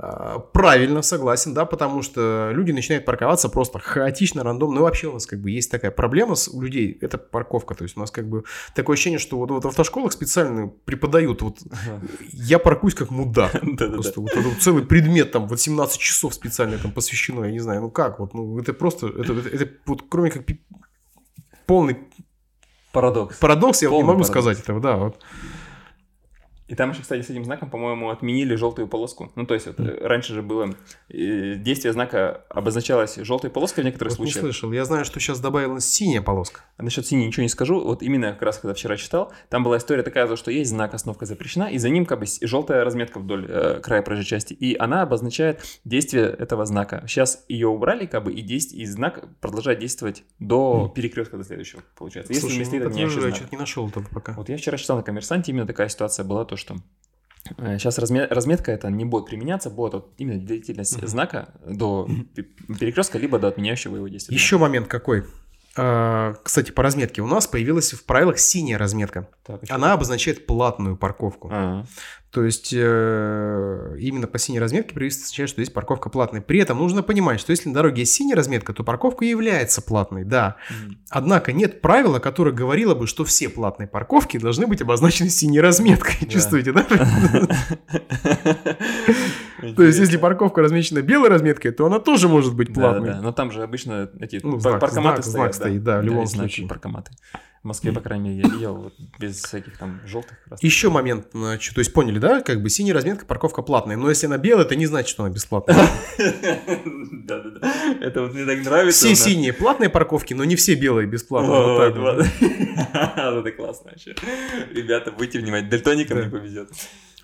[0.00, 4.76] А, Правильно, согласен, да, потому что люди начинают парковаться просто хаотично, рандомно.
[4.76, 7.74] Ну, вообще у нас как бы есть такая проблема с, у людей, это парковка.
[7.74, 8.44] То есть у нас как бы
[8.76, 12.00] такое ощущение, что вот, вот в автошколах специально преподают, вот Ага.
[12.30, 13.52] я паркуюсь как мудак.
[13.78, 14.30] Просто вот
[14.60, 18.58] целый предмет там 18 часов специально там посвящено, я не знаю, ну как, вот, ну
[18.60, 20.44] это просто, это, вот кроме как
[21.66, 21.98] полный
[22.92, 23.36] Парадокс.
[23.38, 24.28] парадокс, я вот не Полный могу парадокс.
[24.30, 25.18] сказать этого, да, вот.
[26.68, 29.32] И там еще, кстати, с этим знаком, по-моему, отменили желтую полоску.
[29.34, 30.74] Ну, то есть, вот, э, раньше же было
[31.08, 34.54] действие знака обозначалось желтой полоской в некоторых Вот не случаях.
[34.54, 36.60] слышал, я знаю, что сейчас добавилась синяя полоска.
[36.76, 37.80] А насчет синей ничего не скажу.
[37.80, 40.94] Вот именно как раз когда вчера читал, там была история такая, то, что есть знак
[40.94, 44.76] «Остановка запрещена», и за ним как бы желтая разметка вдоль э, края проезжей части, и
[44.76, 47.02] она обозначает действие этого знака.
[47.06, 51.82] Сейчас ее убрали, как бы, и, действ- и знак продолжает действовать до перекрестка до следующего,
[51.96, 52.32] получается.
[52.32, 54.34] Если Слушай, не ну, так отменяющий я что-то не нашел пока.
[54.34, 56.76] Вот я вчера читал на коммерсанте, именно такая ситуация была, то что
[57.56, 61.06] сейчас разметка это не будет применяться, будет вот именно длительность Мгм.
[61.08, 62.42] знака до пе-
[62.78, 64.34] перекрестка, либо до отменяющего его действия.
[64.34, 65.24] Еще момент какой.
[65.76, 69.28] А, Кстати, по разметке у нас появилась в правилах синяя разметка.
[69.46, 71.48] Так, Она обозначает платную парковку.
[71.52, 71.84] А,
[72.30, 76.42] То есть э, именно по синей разметке правительство означает, что здесь парковка платная.
[76.42, 80.24] При этом нужно понимать, что если на дороге есть синяя разметка, то парковка является платной,
[80.24, 80.56] да.
[80.68, 80.98] м.
[81.08, 86.16] Однако нет правила, которое говорило бы, что все платные парковки должны быть обозначены синей разметкой.
[86.20, 86.26] Да.
[86.26, 86.86] Чувствуете, да?
[89.76, 93.08] То есть, если парковка размечена белой разметкой, то она тоже может быть платной.
[93.10, 95.24] да, но там же обычно эти Ну, паркоматы стоят.
[95.24, 96.68] знак стоит, да, в любом случае.
[96.68, 97.12] паркоматы.
[97.62, 100.62] В Москве, по крайней мере, я видел вот, без всяких там желтых красных.
[100.62, 104.26] Еще момент, значит, то есть поняли, да, как бы синяя разметка, парковка платная, но если
[104.26, 105.76] она белая, это не значит, что она бесплатная.
[107.24, 107.96] Да-да-да.
[108.00, 109.06] Это вот мне так нравится.
[109.06, 111.48] Все синие платные парковки, но не все белые бесплатные.
[113.28, 114.14] Вот, это классно вообще.
[114.72, 116.24] Ребята, будьте внимательны, дальтоникам Да.
[116.24, 116.70] не повезет.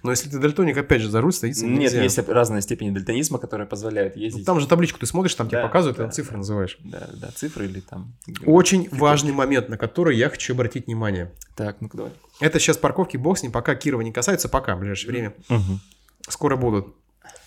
[0.04, 2.02] Но если ты дальтоник, опять же, за руль садиться Нет, нельзя.
[2.02, 4.44] есть разные степени дальтонизма, которые позволяют Ну, ездить.
[4.44, 6.38] Там же табличку ты смотришь, там тебе Да, показывают, да, там цифры да.
[6.38, 6.78] называешь.
[6.84, 8.14] Да, да, цифры или там...
[8.44, 11.32] Очень важный момент, на который я хочу обратить внимание.
[11.56, 12.12] Так, ну-ка давай.
[12.38, 15.34] Это сейчас парковки, бог с ним, пока Кирова не касается, пока, в ближайшее время.
[16.28, 16.94] Скоро будут.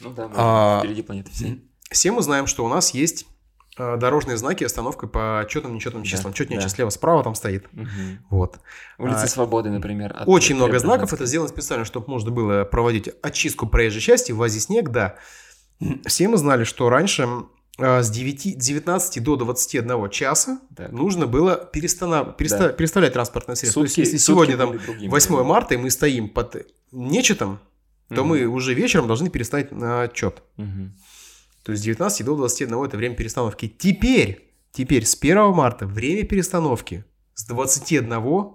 [0.01, 1.63] Ну да, А, впереди планеты всей.
[1.91, 3.27] Все мы знаем, что у нас есть
[3.77, 6.33] дорожные знаки остановка по четным нечетным Да, числам.
[6.33, 6.67] Четнее да.
[6.69, 7.65] слева справа там стоит.
[7.73, 8.19] Мгм.
[8.29, 8.59] Вот.
[8.97, 10.15] Улица А, Свободы, например.
[10.25, 11.13] Очень много знаков.
[11.13, 15.15] Это сделано специально, чтобы можно было проводить очистку проезжей части, ввозить снег, да.
[16.05, 17.27] Все мы знали, что раньше
[17.77, 20.91] э, с 9, 19 до 21 часа Так.
[20.91, 22.35] нужно было перестанов...
[22.35, 22.69] переста- Да.
[22.69, 23.81] переставлять транспортное средство.
[23.81, 25.09] Сутки- То есть, если сутки сегодня там другими.
[25.11, 27.59] 8 марта, и мы стоим под нечетом,
[28.09, 28.27] то Мгм.
[28.29, 30.41] мы уже вечером должны переставить на отчет.
[30.55, 30.95] Мгм.
[31.67, 33.67] То есть с 19 до 21 это время перестановки.
[33.67, 37.03] Теперь, теперь с 1 марта время перестановки
[37.33, 38.09] с 21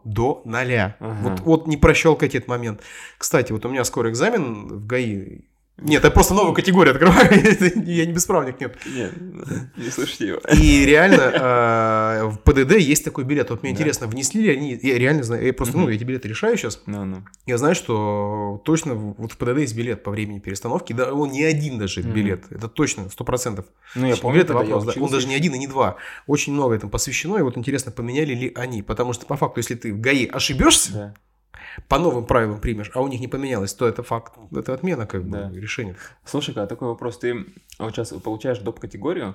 [0.04, 0.72] до 0.
[0.72, 0.94] Ага.
[0.98, 2.80] Вот, вот не прощелкайте этот момент.
[3.18, 5.40] Кстати, вот у меня скоро экзамен в ГАИ.
[5.78, 7.28] Нет, я просто новую категорию открываю.
[7.86, 8.76] Я не бесправник, нет.
[8.86, 9.12] Нет,
[9.76, 10.38] не слушайте его.
[10.54, 13.50] И реально э, в ПДД есть такой билет.
[13.50, 14.78] Вот мне интересно, внесли ли они...
[14.80, 16.80] Я реально знаю, я просто, ну, эти билеты решаю сейчас.
[17.46, 20.92] Я знаю, что точно вот в ПДД есть билет по времени перестановки.
[20.92, 22.44] Да, он не один даже билет.
[22.50, 23.64] Это точно, сто процентов.
[23.94, 24.92] Ну, я помню, это вопрос, да.
[25.00, 25.96] Он даже не один и не два.
[26.26, 27.38] Очень много этому посвящено.
[27.38, 28.82] И вот интересно, поменяли ли они.
[28.82, 31.14] Потому что по факту, если ты в ГАИ ошибешься.
[31.88, 34.34] По новым правилам примешь, а у них не поменялось, то это факт.
[34.54, 35.50] Это отмена как бы Да.
[35.54, 35.96] решения.
[36.24, 37.18] Слушай-ка, а такой вопрос.
[37.18, 37.46] Ты
[37.78, 39.34] вот сейчас получаешь доп-категорию,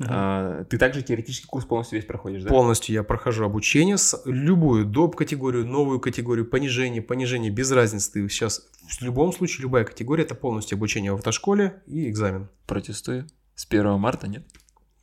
[0.00, 2.48] а, ты также теоретический курс полностью весь проходишь, да?
[2.48, 5.16] Полностью я прохожу обучение с любую доп.
[5.16, 8.12] категорию, новую категорию, понижение, понижение, без разницы.
[8.12, 12.48] Ты сейчас в любом случае любая категория это полностью обучение в автошколе и экзамен.
[12.66, 13.26] Протестую.
[13.54, 14.44] С 1 марта, нет?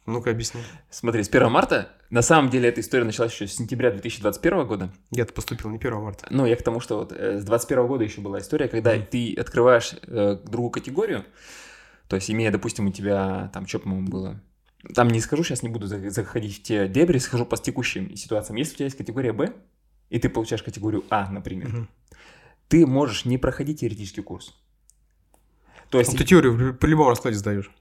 [0.05, 0.61] Ну-ка объясни.
[0.89, 4.91] Смотри, с 1 марта, на самом деле эта история началась еще с сентября 2021 года.
[5.11, 6.27] Я-то поступил не 1 марта.
[6.29, 9.05] Ну, я к тому, что вот э, с 21 года еще была история, когда Мгм.
[9.09, 11.23] ты открываешь э, другую категорию,
[12.09, 14.41] то есть имея, допустим, у тебя, там, что, по-моему, было,
[14.93, 18.57] там не скажу, сейчас не буду за- заходить в те дебри, скажу по текущим ситуациям.
[18.57, 19.53] Если у тебя есть категория Б,
[20.09, 21.89] и ты получаешь категорию А, например, Мгм.
[22.67, 24.53] ты можешь не проходить теоретический курс.
[25.89, 27.71] То есть, Ну, ты теорию при любом раскладе сдаешь.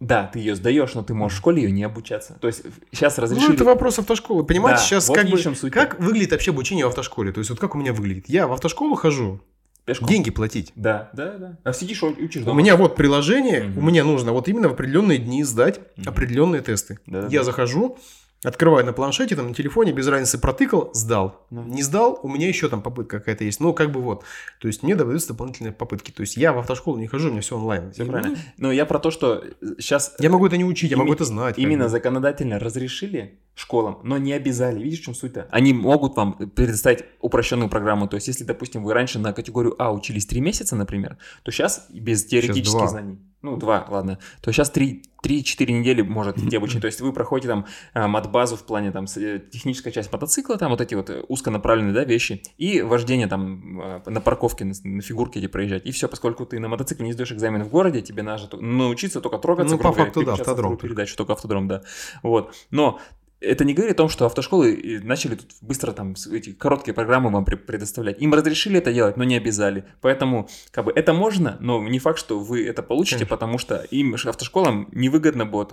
[0.00, 2.36] Да, ты ее сдаешь, но ты можешь в школе ее не обучаться.
[2.40, 3.48] То есть сейчас разрешили...
[3.48, 4.44] Ну, это вопрос автошколы.
[4.44, 5.38] Понимаете, Да, сейчас вот как бы...
[5.38, 5.72] суть.
[5.72, 7.32] Как выглядит вообще обучение в автошколе?
[7.32, 8.28] То есть, вот как у меня выглядит?
[8.28, 9.40] Я в автошколу хожу,
[9.86, 10.08] Пешком.
[10.08, 10.72] деньги платить.
[10.74, 11.58] Да, да, да.
[11.64, 12.58] А сидишь, у- учишь У дома.
[12.60, 13.78] меня вот приложение, Мгм.
[13.78, 16.08] у меня нужно вот именно в определенные дни сдать Мгм.
[16.08, 16.98] определенные тесты.
[17.06, 17.32] Да-да-да.
[17.32, 17.96] Я захожу,
[18.44, 21.46] открываю на планшете, там на телефоне, без разницы, протыкал, сдал.
[21.50, 21.64] Ну.
[21.64, 23.60] Не сдал, у меня еще там попытка какая-то есть.
[23.60, 24.24] Ну, как бы вот.
[24.60, 26.10] То есть, мне даются дополнительные попытки.
[26.10, 27.92] То есть, я в автошколу не хожу, у меня все онлайн.
[27.92, 28.36] Все правильно.
[28.56, 29.42] ну, Но я про то, что
[29.78, 31.58] сейчас Я могу это не учить, я могу это знать.
[31.58, 34.82] именно законодательно разрешили школам, но не обязали.
[34.82, 35.46] Видишь, в чем суть-то?
[35.50, 38.08] Они могут вам предоставить упрощенную программу.
[38.08, 41.86] То есть, если, допустим, вы раньше на категорию А учились 3 месяца, например, то сейчас
[41.90, 46.80] без теоретических знаний, ну, 2, ладно, то сейчас 3-4 недели может идти обучение.
[46.80, 50.70] То есть, вы проходите там а, матбазу в плане там э, техническая часть мотоцикла, там
[50.70, 55.46] вот эти вот э, узконаправленные, да, вещи, и вождение там на парковке, на, фигурке эти
[55.46, 55.84] проезжать.
[55.84, 59.36] И все, поскольку ты на мотоцикле не сдаешь экзамен в городе, тебе надо научиться только
[59.38, 59.76] трогаться.
[59.76, 61.82] Ну, по грубо говоря, факту, да, автодром передачу, только автодром, да.
[62.22, 62.54] Вот.
[62.70, 62.98] Но
[63.44, 67.30] это не говорит о том, что автошколы и начали тут быстро там эти короткие программы
[67.30, 68.20] вам пре- предоставлять.
[68.20, 69.84] Им разрешили это делать, но не обязали.
[70.00, 73.36] Поэтому, как бы, это можно, но не факт, что вы это получите, Конечно.
[73.36, 75.72] потому что им, автошколам, невыгодно будет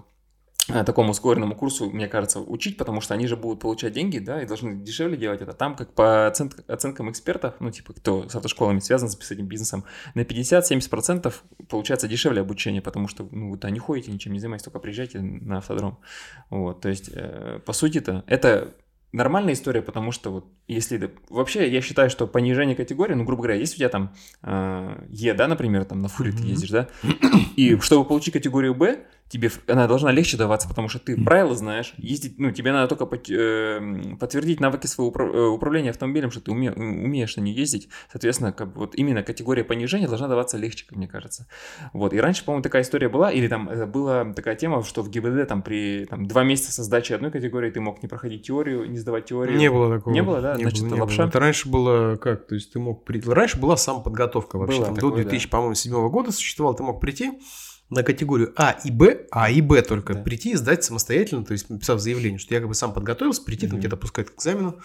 [0.86, 4.46] такому ускоренному курсу, мне кажется, учить, потому что они же будут получать деньги, да, и
[4.46, 5.54] должны дешевле делать это.
[5.54, 9.84] Там, как по оцен- оценкам экспертов, ну, типа, кто с автошколами связан с этим бизнесом,
[10.16, 11.34] на 50-70%
[11.70, 15.58] получается дешевле обучение, потому что, ну, вы-то не ходите, ничем не занимаетесь, только приезжайте на
[15.58, 16.00] автодром.
[16.50, 18.74] Вот, то есть, э, по сути-то, это
[19.14, 21.12] нормальная история, потому что вот если...
[21.30, 25.34] Вообще, я считаю, что понижение категории, ну, грубо говоря, если у тебя там э, Е,
[25.34, 26.48] да, например, там на фуре ты Мгм.
[26.48, 26.88] ездишь, да,
[27.58, 29.00] и чтобы получить категорию Б,
[29.32, 33.06] тебе она должна легче даваться, потому что ты правила знаешь, ездить, ну, тебе надо только
[33.06, 37.54] пот- э, подтвердить навыки своего упра- э, управления автомобилем, что ты уме- умеешь на ней
[37.54, 41.48] ездить, соответственно, как бы вот именно категория понижения должна даваться легче, как мне кажется.
[41.94, 45.10] Вот, и раньше, по-моему, такая история была, или там э, была такая тема, что в
[45.10, 48.90] ГИБДД там при там, два месяца со сдачей одной категории ты мог не проходить теорию,
[48.90, 49.58] не сдавать теорию.
[49.58, 50.14] Не было такого.
[50.14, 50.56] Не было, да?
[50.56, 51.18] Не Значит, было, не лапша?
[51.24, 51.28] было.
[51.30, 52.48] Это раньше было как?
[52.48, 53.30] То есть ты мог прийти...
[53.30, 54.78] Раньше была самоподготовка вообще.
[54.78, 56.76] Было там, такое, до 2000, по-моему, седьмого года существовал.
[56.76, 57.32] Ты мог прийти
[57.92, 60.22] на категорию А и Б, А и Б только Да.
[60.24, 63.68] прийти и сдать самостоятельно, то есть написав заявление, что я как бы сам подготовился, прийти,
[63.68, 63.80] там Мгм.
[63.82, 64.80] где-то пускать к экзамену.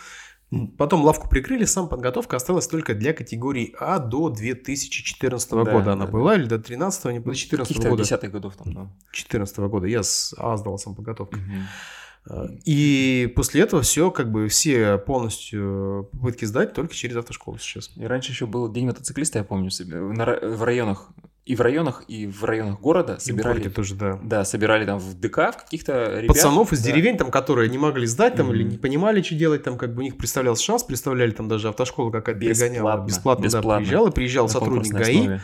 [0.78, 6.06] Потом лавку прикрыли, сам подготовка осталась только для категории А до 2014 Да, года она
[6.06, 8.02] да, была, или до 13 не до 14 Каких-то года.
[8.04, 8.90] десятых годов там, да.
[9.12, 11.36] 14 года я с А сдал сам подготовку.
[11.36, 12.58] Мгм.
[12.64, 17.90] И после этого все, как бы все полностью попытки сдать только через автошколу сейчас.
[17.96, 21.08] И раньше еще был день мотоциклиста, я помню, себе, в районах,
[21.46, 24.18] и в районах, и в районах города И в собирали, тоже, да.
[24.22, 26.34] да, собирали там в ДК в каких-то ребят.
[26.36, 26.90] Пацанов из да.
[26.90, 28.72] деревень, там, которые не могли сдать, там, или Мгм.
[28.72, 32.10] не понимали, что делать, там, как бы у них представлялся шанс, представляли там даже автошкола
[32.10, 32.96] какая-то пригоняла.
[33.06, 33.84] Бесплатно, Бесплатно, да, бесплатно.
[33.86, 35.40] приезжала, приезжал на сотрудник ГАИ, основе.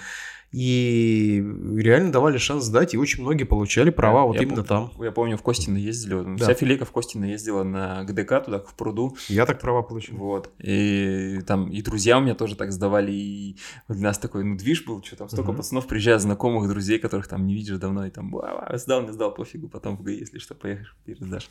[0.52, 1.42] И
[1.76, 4.90] реально давали шанс сдать, и очень многие получали права вот я именно там.
[5.00, 6.44] Я помню, в Костино ездили, Да.
[6.44, 10.16] вся филейка в Костино ездила на ГДК туда, в пруду, Я так права получил.
[10.16, 13.56] вот, и там и друзья у меня тоже так сдавали, и
[13.88, 15.56] у нас такой, ну, движ был, что там столько Мгм.
[15.56, 19.32] пацанов приезжает, знакомых, друзей, которых там не видишь давно, и там, «Ва-ва, сдал, не сдал,
[19.34, 21.48] пофигу, потом в ГАИ, если что, поехаешь, пересдашь.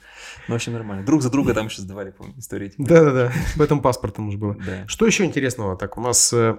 [0.47, 1.05] Ну, в общем, нормально.
[1.05, 2.73] Друг за друга там еще сдавали, помню, истории.
[2.77, 4.55] Да-да-да, в этом паспортом уже было.
[4.65, 4.87] Да.
[4.87, 5.75] Что еще интересного?
[5.75, 6.57] Так, у нас э,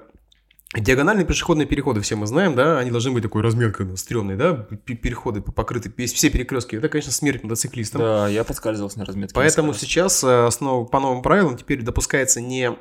[0.75, 4.55] диагональные пешеходные переходы, все мы знаем, да, они должны быть такой разметкой, ну, стрёмной, да,
[4.55, 6.77] переходы покрыты, все перекрестки.
[6.77, 8.01] Это, конечно, смерть мотоциклистам.
[8.01, 9.35] Да, я подскальзывался на разметке.
[9.35, 12.73] Поэтому сейчас э, основ- по новым правилам теперь допускается не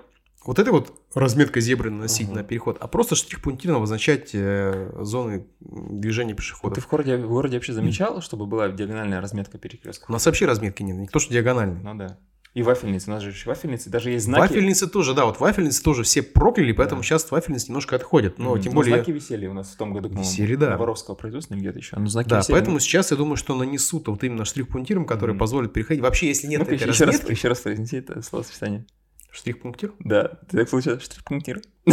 [0.45, 2.37] вот этой вот разметка зебры наносить Мгм.
[2.37, 6.75] на переход, а просто штрих-пунктирно обозначать э, зоны движения пешеходов.
[6.75, 10.05] ты в городе, в городе вообще замечал, чтобы была диагональная разметка перекрестка?
[10.09, 11.83] У нас вообще разметки нет, не то, что диагональные.
[11.83, 12.17] Ну да.
[12.53, 14.41] И вафельницы, у нас же еще вафельницы, даже есть знаки.
[14.51, 17.05] Вафельницы тоже, да, вот вафельницы тоже все прокляли, поэтому Да.
[17.07, 18.39] сейчас вафельницы немножко отходят.
[18.39, 18.61] Но Мгм.
[18.61, 18.95] тем Ну, более...
[18.95, 20.29] знаки висели у нас в том году, по-моему.
[20.29, 20.75] Висели, да.
[20.77, 21.95] Воровского производства где-то еще.
[21.97, 25.31] Ну, знаки Да, висели, поэтому ну, сейчас я думаю, что нанесут вот именно штрих-пунктиром, который
[25.31, 25.39] Мгм.
[25.39, 26.03] позволит переходить.
[26.03, 27.31] Вообще, если нет ну-ка, этой еще, раз, разметки...
[27.31, 28.85] еще раз произнеси это словосочетание.
[29.31, 29.93] Штрих-пунктир?
[29.99, 31.61] Да, ты так получилось, штрих-пунктир.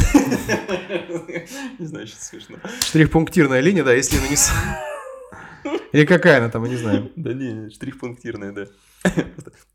[1.79, 2.57] Не знаю, что смешно.
[2.81, 4.53] Штрих-пунктирная линия, да, если нанесу...
[5.93, 7.11] Или какая она там, я не знаю.
[7.17, 8.67] Да не, штрих-пунктирная, да.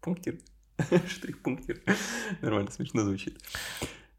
[0.02, 0.38] Пунктир.
[1.08, 1.82] Штрих-пунктир.
[2.42, 3.40] Нормально, смешно звучит.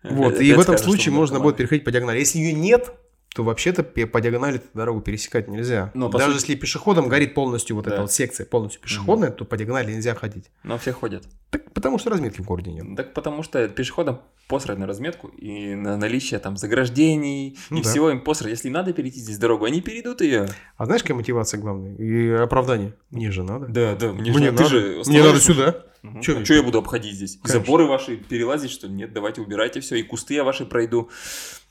[0.03, 2.19] Вот, и в этом случае можно будет переходить по диагонали.
[2.19, 2.93] Если ее нет,
[3.35, 5.91] то вообще-то по диагонали эту дорогу пересекать нельзя.
[5.95, 7.93] Но, Даже сути- если пешеходом горит полностью вот Да.
[7.93, 10.51] эта вот секция, полностью пешеходная, то по диагонали нельзя ходить.
[10.63, 11.25] Но все ходят.
[11.51, 12.97] Так потому что разметки в городе нет.
[12.97, 17.89] Так потому что пешеходам посрать на разметку и на наличие там заграждений Ну и да.
[17.91, 18.51] всего им посрать.
[18.53, 20.47] Если надо перейти здесь дорогу, они перейдут ее.
[20.77, 21.95] А знаешь, какая мотивация главная?
[21.97, 22.95] И оправдание?
[23.11, 23.67] Мне же надо.
[23.67, 24.65] Да, да, мне, Мне же, ты надо.
[24.69, 25.83] же Мне надо сюда.
[26.03, 26.21] Мгм.
[26.21, 27.39] Чё а что я буду обходить здесь?
[27.43, 27.61] Конечно.
[27.61, 28.93] заборы ваши перелазить, что ли?
[28.93, 29.97] Нет, давайте убирайте все.
[29.97, 31.09] И кусты я ваши пройду.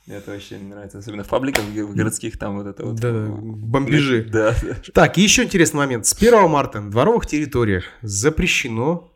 [0.06, 0.98] Это вообще не нравится.
[0.98, 2.96] Особенно в фабриках в городских там вот это вот.
[2.96, 4.24] Да, бомбежи.
[4.24, 4.76] Да, да.
[4.92, 6.04] Так, еще интересный момент.
[6.06, 9.10] С 1 марта на дворовых территориях запрещено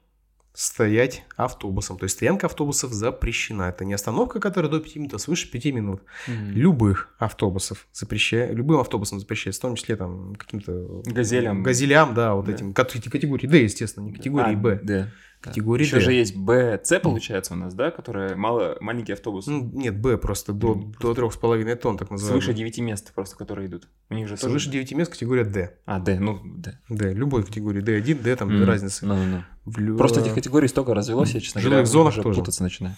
[0.54, 1.98] стоять автобусом.
[1.98, 3.64] То есть стоянка автобусов запрещена.
[3.64, 6.02] Это не остановка, которая до 5 минут, а свыше 5 минут.
[6.26, 6.50] Мгм.
[6.50, 11.02] Любых автобусов запрещает, любым автобусом запрещается, в том числе там каким-то...
[11.06, 11.62] Газелям.
[11.62, 12.52] Газелям, да, вот Да.
[12.52, 14.80] этим, кат- категории D, естественно, не категории А, Б.
[14.82, 15.08] Да.
[15.40, 16.00] Категории Еще D.
[16.02, 19.46] же есть БЦ, получается, у нас, да, которая мало, маленький автобус.
[19.46, 22.42] Ну, нет, Б просто до, до 3,5 тонн, так называемый.
[22.42, 23.88] Свыше 9 мест просто, которые идут.
[24.10, 24.36] У них же.
[24.36, 25.76] Свыше 9 мест категория D.
[25.86, 26.78] А, Д, ну, Д.
[26.88, 28.64] D, любой категории D1, D, там Мгм.
[28.64, 29.06] разницы.
[29.06, 29.44] Ну, ну, ну.
[29.64, 32.40] В Просто этих категорий столько развелось, я, честно В жилых говоря, зонах тоже.
[32.40, 32.96] путаться начинаю.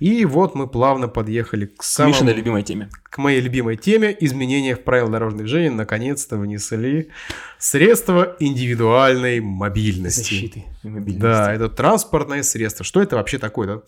[0.00, 2.14] И вот мы плавно подъехали к самому...
[2.14, 2.88] Мишиной любимой теме.
[3.04, 7.10] к моей любимой теме изменения в правила дорожного движения наконец-то внесли
[7.58, 10.18] средства индивидуальной мобильности.
[10.34, 11.20] Защиты и мобильности.
[11.22, 12.84] Да, это транспортное средство.
[12.84, 13.66] Что это вообще такое?
[13.66, 13.82] Да?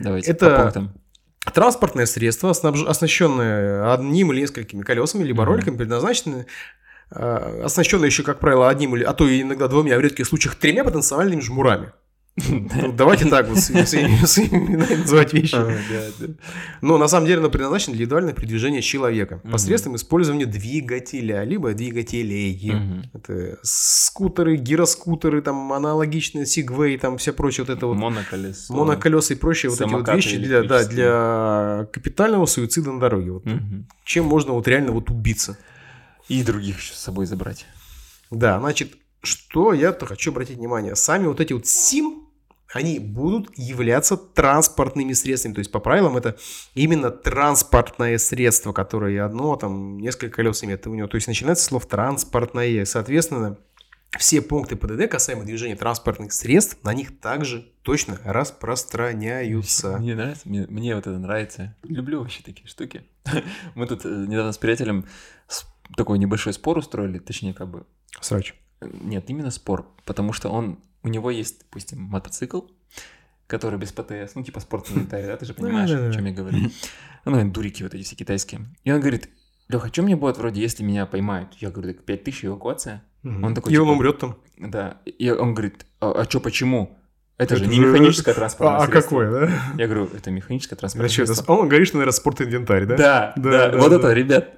[0.00, 0.92] Давайте это-.
[1.52, 5.52] Транспортное средство, снабж- оснащенное одним или несколькими колесами, либо Мгм.
[5.52, 6.46] роликами, предназначенное
[7.10, 10.26] э, оснащенное еще, как правило, одним или, а то и иногда двумя, а в редких
[10.26, 11.92] случаях тремя потенциальными жмурами.
[12.36, 14.08] Ну, давайте так вот своими
[14.66, 15.56] именами называть вещи.
[16.80, 23.08] Но на самом деле оно предназначено для индивидуального передвижения человека посредством использования двигателя, либо двигателей.
[23.12, 27.94] Это скутеры, гироскутеры, там аналогичные, сигвей, там все прочее вот это вот.
[27.96, 28.74] Моноколесо.
[28.74, 33.30] Моноколеса и прочие вот эти вот вещи для, да, для капитального суицида на дороге.
[33.32, 33.44] Вот.
[34.04, 35.56] Чем можно вот реально вот убиться.
[36.28, 37.66] И других еще с собой забрать.
[38.30, 40.96] Да, значит, что я-то хочу обратить внимание.
[40.96, 42.23] Сами вот эти вот СИМ,
[42.74, 45.54] они будут являться транспортными средствами.
[45.54, 46.36] То есть, по правилам, это
[46.74, 51.08] именно транспортное средство, которое одно, там, несколько колес имеет у него.
[51.08, 52.84] То есть, начинается слово «транспортное».
[52.84, 53.58] Соответственно,
[54.18, 59.98] все пункты ПДД, касаемо движения транспортных средств, на них также точно распространяются.
[59.98, 61.76] Мне нравится, мне, мне вот это нравится.
[61.82, 63.04] Люблю вообще такие штуки.
[63.74, 65.06] Мы тут э, недавно с приятелем
[65.96, 67.86] такой небольшой спор устроили, точнее, как бы
[68.20, 68.54] Срач.
[68.80, 72.62] Нет, именно спор, потому что он, у него есть, допустим, мотоцикл,
[73.46, 76.58] который без ПТС, ну, типа спортинвентарь, да, ты же понимаешь, о чем я говорю.
[77.24, 78.62] Ну, эндурики вот эти все китайские.
[78.84, 79.28] И он говорит,
[79.68, 81.54] Леха, что мне будет вроде, если меня поймают?
[81.54, 83.02] Я говорю, так 5000 эвакуация.
[83.22, 84.36] Он такой, И он типа, умрет там.
[84.58, 84.98] Да.
[85.06, 86.98] И он говорит, а, что, почему?
[87.38, 89.02] Это, же не механическое транспортное А, а средство.
[89.02, 89.52] какое, да?
[89.78, 91.52] Я говорю, это механическое транспортное средство.
[91.54, 92.96] Он говорит, что, наверное, спорт-инвентарь, да?
[92.96, 93.96] Да, Да, да, да, вот да.
[93.96, 94.54] это, ребят,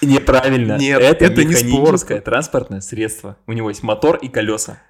[0.00, 0.78] неправильно.
[0.78, 3.36] Нет, это, это не механическое транспортное средство.
[3.46, 4.80] У него есть мотор и колеса.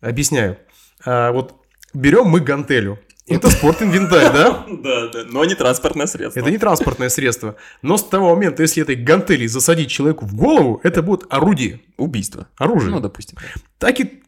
[0.00, 0.58] Объясняю.
[1.04, 1.54] А, вот
[1.94, 2.98] берем мы гантелю.
[3.26, 4.66] Это спорт-инвентарь, да?
[4.82, 6.40] Да, да, но не транспортное средство.
[6.40, 7.56] Это не транспортное средство.
[7.82, 12.48] Но с того момента, если этой гантели засадить человеку в голову, это будет орудие, убийство.
[12.56, 12.90] оружие.
[12.90, 13.36] Ну, допустим.
[13.78, 14.22] Так и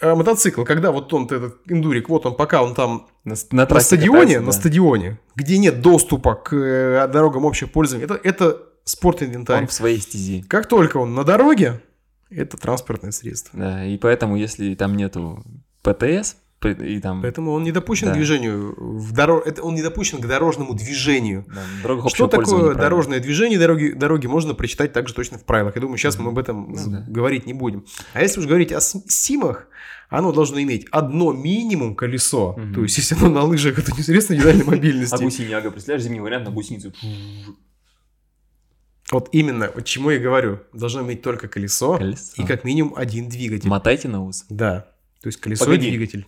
[0.00, 3.86] э, мотоцикл, когда вот он, этот индурик, вот он, пока он там На, на трассе
[3.86, 4.52] стадионе, катается, на да.
[4.52, 9.62] стадионе, где нет доступа к э, дорогам общего пользования, это, это спорт-инвентарь.
[9.62, 10.42] Он в своей стези.
[10.42, 11.80] Как только он на дороге,
[12.30, 13.58] это транспортное средство.
[13.58, 15.44] Да, и поэтому, если там нету
[15.82, 18.12] ПТС, и там Поэтому он не допущен Да.
[18.12, 18.74] к движению.
[18.78, 19.40] В доро...
[19.40, 21.46] это он не допущен к дорожному движению.
[21.48, 23.58] да, Что такое дорожное движение?
[23.58, 25.74] Дороги, дороги можно прочитать также точно в правилах.
[25.76, 27.04] Я думаю, сейчас мы об этом Ну да.
[27.08, 27.86] говорить не будем.
[28.12, 29.68] А если уж говорить о симах,
[30.10, 32.54] оно должно иметь одно минимум колесо.
[32.58, 32.74] Мгм.
[32.74, 35.14] То есть, если оно на лыжах, это не средство индивидуальной мобильности.
[35.14, 36.92] А гусеняга, представляешь, зимний вариант на гусеницу.
[39.10, 40.60] Вот именно, вот чему я говорю.
[40.72, 42.40] Должно иметь только колесо, Колесо.
[42.42, 43.68] и как минимум один двигатель.
[43.68, 44.44] Мотайте на ус.
[44.48, 44.86] Да.
[45.20, 45.88] То есть колесо Погоди.
[45.88, 46.26] и двигатель.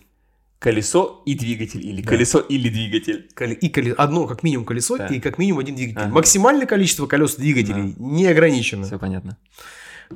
[0.59, 1.85] Колесо и двигатель.
[1.85, 2.09] Или Да.
[2.09, 3.29] колесо или двигатель.
[3.35, 5.07] Коле- И коле- одно как минимум колесо, Да.
[5.07, 6.01] и как минимум один двигатель.
[6.01, 6.13] Ага.
[6.13, 8.85] Максимальное количество колес двигателей не ограничено.
[8.85, 9.37] Все понятно.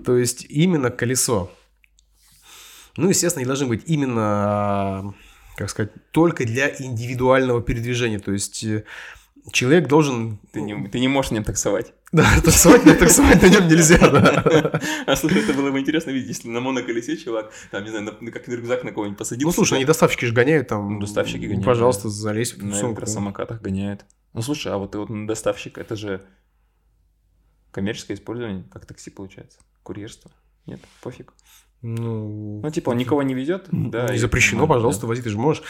[0.05, 1.51] То есть именно колесо.
[2.97, 5.13] Ну, естественно, они должны быть именно,
[5.55, 8.19] как сказать, только для индивидуального передвижения.
[8.19, 8.83] То есть э,
[9.51, 10.39] человек должен...
[10.51, 11.93] Ты не, ты не можешь на нем таксовать.
[12.13, 14.79] Да, таксовать, но таксовать на нем нельзя, да.
[15.05, 18.13] А слушай, это было бы интересно видеть, если на моноколесе чувак, там, не знаю, на-
[18.21, 19.47] на- как рюкзак на кого-нибудь посадил.
[19.49, 20.93] Ну, слушай, они доставщики же гоняют там.
[20.93, 22.91] Ну, доставщики гоняют, Пожалуйста, залезь в на сумку.
[23.01, 24.05] электросамокатах гоняют.
[24.33, 26.21] Ну, слушай, а вот, вот на доставщик, это же
[27.71, 29.59] коммерческое использование, как такси получается.
[29.83, 30.31] Курьерство.
[30.65, 31.33] Нет, пофиг.
[31.81, 34.09] Ну, Ну, типа, он никого не везет, да.
[34.11, 35.61] не запрещено, пожалуйста, вози, ты же можешь.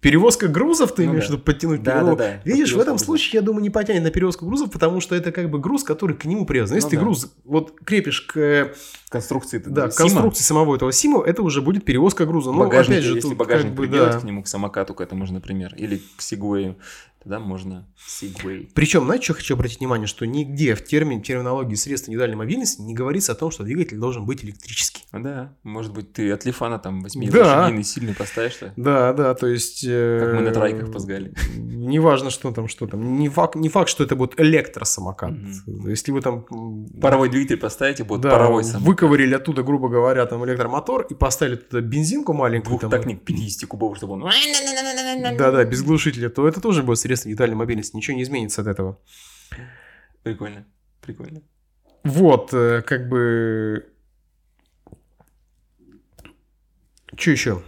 [0.00, 1.28] Перевозка грузов ты Ну имеешь, да.
[1.32, 2.16] чтобы подтянуть Да, перевозку.
[2.16, 2.50] да, да.
[2.50, 3.06] Видишь, в этом грузов.
[3.06, 6.16] случае, я думаю, не потянет на перевозку грузов, потому что это как бы груз, который
[6.16, 6.76] к нему привязан.
[6.76, 7.02] Если Ну ты да.
[7.02, 8.74] груз вот крепишь к э.
[9.10, 12.52] Конструкции да, к конструкции самого этого Сима, это уже будет перевозка груза.
[12.52, 14.20] Но опять же, если тут багажник как бы, приделать да.
[14.20, 16.76] к нему, к самокату к этому же, например, или к Сигуэю,
[17.22, 18.70] тогда можно Сигуэй.
[18.74, 22.94] Причем, знаете, что хочу обратить внимание, что нигде в термин, терминологии средств индивидуальной мобильности не
[22.94, 25.04] говорится о том, что двигатель должен быть электрический.
[25.12, 27.58] Ну Да, может быть, ты от Лифана там возьми Да.
[27.60, 29.84] лошадиный сильный поставишь, что Да, да, то есть...
[29.84, 31.34] как мы на э, трайках позгали.
[31.56, 33.18] Неважно, что там, что там.
[33.18, 35.32] Не факт, не факт, что это будет электросамокат.
[35.32, 35.88] Мгм.
[35.88, 36.46] Если вы там...
[37.00, 38.82] Паровой двигатель поставите, будет да, паровой сам.
[38.82, 42.78] выковырили оттуда, грубо говоря, там электромотор и поставили туда бензинку маленькую.
[42.78, 44.30] там, Двухтактник 50 кубов, чтобы он...
[45.36, 47.96] Да-да, без глушителя, то это тоже будет средство индивидуальной мобильности.
[47.96, 48.98] Ничего не изменится от этого.
[50.22, 50.64] Прикольно,
[51.00, 51.42] прикольно.
[52.04, 53.92] Вот, э, как бы...
[57.16, 57.62] Что еще?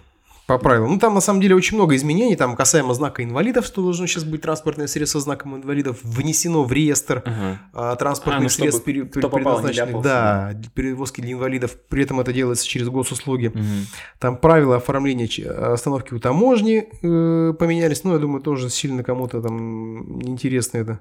[0.53, 0.93] По правилам.
[0.93, 2.37] Ну, там на самом деле очень много изменений.
[2.37, 6.73] Там касаемо знака инвалидов, что должно сейчас быть транспортное средство с знаком инвалидов, внесено в
[6.73, 7.59] реестр Ага.
[7.73, 11.77] а, транспортных А, ну, средств, пере- не предназначенных да, перевозки для инвалидов.
[11.89, 13.49] При этом это делается через госуслуги.
[13.49, 13.87] Мгм.
[14.19, 18.05] Там правила оформления остановки у таможни э, поменялись.
[18.05, 21.01] Ну, я думаю, тоже сильно кому-то там неинтересно это.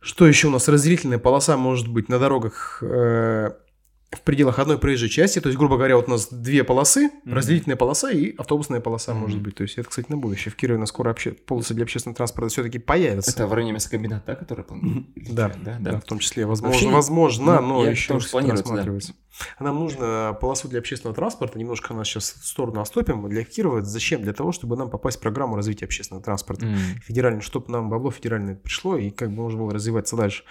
[0.00, 0.66] Что еще у нас?
[0.66, 3.50] Разделительная полоса может быть на дорогах э,
[4.12, 5.40] в пределах одной проезжей части.
[5.40, 7.34] То есть, грубо говоря, вот у нас две полосы, Мгм.
[7.34, 9.20] разделительная полоса и автобусная полоса Мгм.
[9.22, 9.54] может быть.
[9.54, 10.50] То есть, это, кстати, на будущее.
[10.50, 13.30] В Кирове у нас скоро обще- полосы для общественного транспорта все-таки появятся.
[13.30, 15.06] Это в районе мясокомбината, да, который планирует?
[15.32, 18.82] Да, да, Да, в том числе, возможно, Вообще, возможно, ну, но еще тоже планируется, да.
[19.58, 23.82] Нам нужно полосу для общественного транспорта, немножко нас сейчас в сторону оступим, для Кирова.
[23.82, 24.22] Зачем?
[24.22, 26.66] Для того, чтобы нам попасть в программу развития общественного транспорта.
[26.66, 26.76] М.
[27.04, 30.44] Федеральную, чтобы нам бабло федеральное пришло, и как бы можно было развиваться дальше.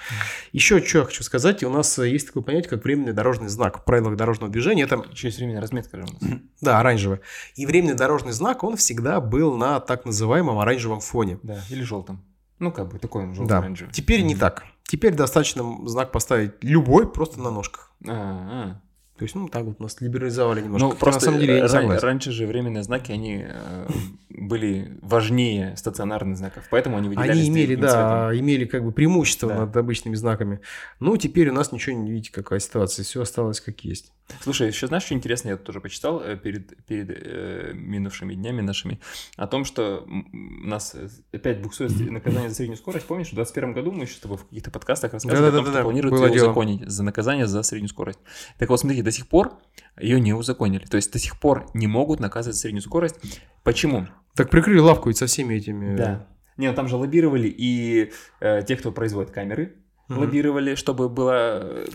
[0.52, 3.80] Еще что я хочу сказать, у нас э, есть такое понятие, как временный дорожный знак
[3.80, 4.84] в правилах дорожного движения.
[4.84, 6.40] Это, Еще есть временная разметка же у нас.
[6.62, 7.20] да, оранжевый.
[7.56, 11.40] И временный дорожный знак, он всегда был на так называемом оранжевом фоне.
[11.44, 12.24] Да, или желтым.
[12.60, 13.36] Ну, как бы такой он Да.
[13.38, 13.94] желтый-оранжевый.
[13.94, 14.40] Теперь не Мгм.
[14.42, 14.64] так.
[14.90, 17.92] Теперь достаточно знак поставить любой, просто на ножках.
[18.08, 18.80] А,
[19.18, 20.88] То есть, ну, так вот нас либерализовали немножко.
[20.88, 22.04] Ну, просто на самом деле я не согласен.
[22.06, 23.88] раньше же временные знаки, они э,
[24.30, 28.10] были важнее стационарных знаков, поэтому они выделялись Они имели, другим цветом.
[28.10, 29.56] да, имели как бы преимущество Да.
[29.66, 30.62] над обычными знаками.
[31.00, 33.04] Ну, теперь у нас ничего не видите, какая ситуация.
[33.04, 34.12] Все осталось как есть.
[34.42, 39.00] Слушай, еще знаешь, что интересно, я тоже почитал э, перед, перед э, минувшими днями нашими,
[39.36, 43.06] о том, что нас э, опять буксует наказание за среднюю скорость.
[43.06, 45.80] Помнишь, в 2021 году мы еще с тобой в каких-то подкастах рассказывали о том, Да-да-да-да,
[45.80, 46.46] что планируют было её дело.
[46.48, 48.20] узаконить за наказание за среднюю скорость.
[48.58, 49.54] Так вот, смотрите, до сих пор
[50.00, 50.86] ее не узаконили.
[50.86, 53.16] То есть до сих пор не могут наказывать за среднюю скорость.
[53.64, 54.08] Почему?
[54.36, 55.96] Так прикрыли лавку ведь со всеми этими...
[55.96, 56.28] Да.
[56.58, 58.12] Не, ну там же лоббировали и
[58.42, 59.78] э, те, кто производит камеры,
[60.10, 60.22] Мгм.
[60.22, 61.86] лоббировали, чтобы было э,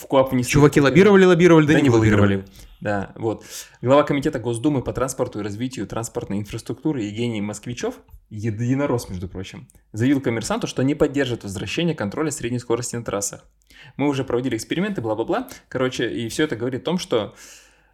[0.00, 0.52] в, КОАП внести.
[0.52, 2.44] Чуваки лоббировали, лоббировали, да, не лоббировали.
[2.80, 3.44] Да, вот.
[3.82, 7.96] Глава комитета Госдумы по транспорту и развитию транспортной инфраструктуры Евгений Москвичев,
[8.30, 13.44] единорос, между прочим, заявил коммерсанту, что не поддержит возвращение контроля средней скорости на трассах.
[13.96, 15.48] Мы уже проводили эксперименты, бла-бла-бла.
[15.68, 17.34] Короче, и все это говорит о том, что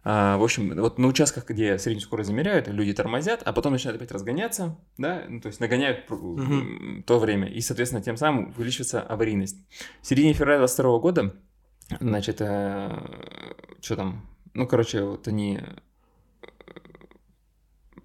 [0.07, 3.99] а, в общем, вот на участках, где среднюю скорость замеряют, люди тормозят, а потом начинают
[3.99, 9.01] опять разгоняться, да, ну, то есть нагоняют м, то время, и, соответственно, тем самым увеличивается
[9.01, 9.57] аварийность.
[10.03, 11.35] В середине февраля 2022 года,
[11.99, 16.49] значит, что там, ну, короче, вот они э,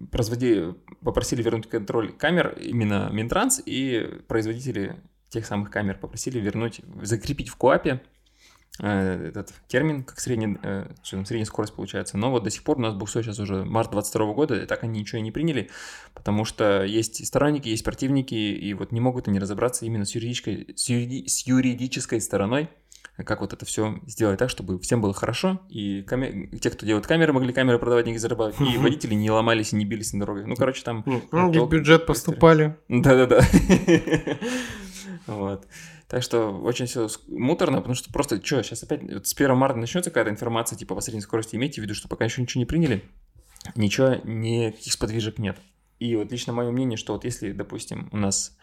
[0.09, 0.73] производили,
[1.03, 4.95] попросили вернуть контроль камер именно Минтранс, и производители
[5.29, 8.10] тех самых камер попросили вернуть, закрепить в КОАПе э,
[8.87, 12.17] этот термин, как средний, э, что там, средняя скорость получается.
[12.17, 14.83] Но вот до сих пор у нас буксует сейчас уже март 22 года, и так
[14.83, 15.69] они ничего и не приняли,
[16.15, 20.73] потому что есть сторонники, есть противники, и вот не могут они разобраться именно с юридической,
[20.75, 22.69] с, юриди- с юридической стороной,
[23.23, 27.05] как вот это все сделать так, чтобы всем было хорошо, и каме- те, кто делает
[27.05, 30.47] камеры, могли камеры продавать, деньги зарабатывать, и водители не ломались и не бились на дорогах.
[30.47, 31.03] Ну, короче, там...
[31.05, 32.77] Ну, Ну, в толк- бюджет поступали.
[32.89, 33.41] Да-да-да.
[35.27, 35.67] Вот.
[36.11, 39.79] Так что очень все муторно, потому что просто, что, сейчас опять вот с 1 марта
[39.79, 42.65] начнется какая-то информация, типа, по средней скорости, имейте в виду, что пока еще ничего не
[42.65, 43.01] приняли,
[43.75, 45.57] ничего, никаких сподвижек нет.
[45.99, 48.57] И вот лично мое мнение, что вот если, допустим, у нас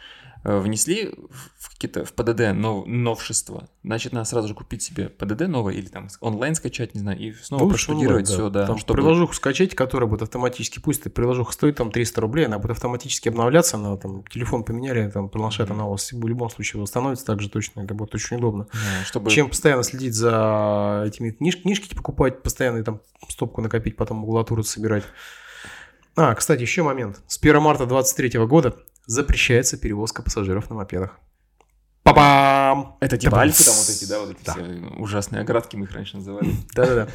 [0.45, 1.15] внесли
[1.59, 5.87] в какие-то в ПДД нов- новшества, значит, надо сразу же купить себе ПДД новое или
[5.87, 9.01] там онлайн скачать, не знаю, и снова Лучше проштудировать все, да, Там чтобы...
[9.01, 13.29] приложуху скачать, которая будет автоматически, пусть эта приложуха стоит там 300 рублей, она будет автоматически
[13.29, 17.41] обновляться, она там телефон поменяли, там планшет, она у вас в любом случае восстановится так
[17.41, 18.67] же точно, это будет очень удобно.
[18.73, 19.31] Да, чтобы...
[19.31, 25.05] Чем постоянно следить за этими книж- книжки покупать, постоянно там стопку накопить, потом макулатуру собирать.
[26.17, 27.21] А, кстати, еще момент.
[27.29, 28.77] С 1 марта 2023 года
[29.09, 31.19] запрещается перевозка пассажиров на мопедах.
[32.05, 32.97] Па-бам!
[33.01, 34.53] Это типа альфы там вот эти, да, вот эти Да.
[34.55, 34.63] все
[34.99, 36.53] ужасные оградки мы их раньше называли.
[36.75, 37.09] Да-да-да.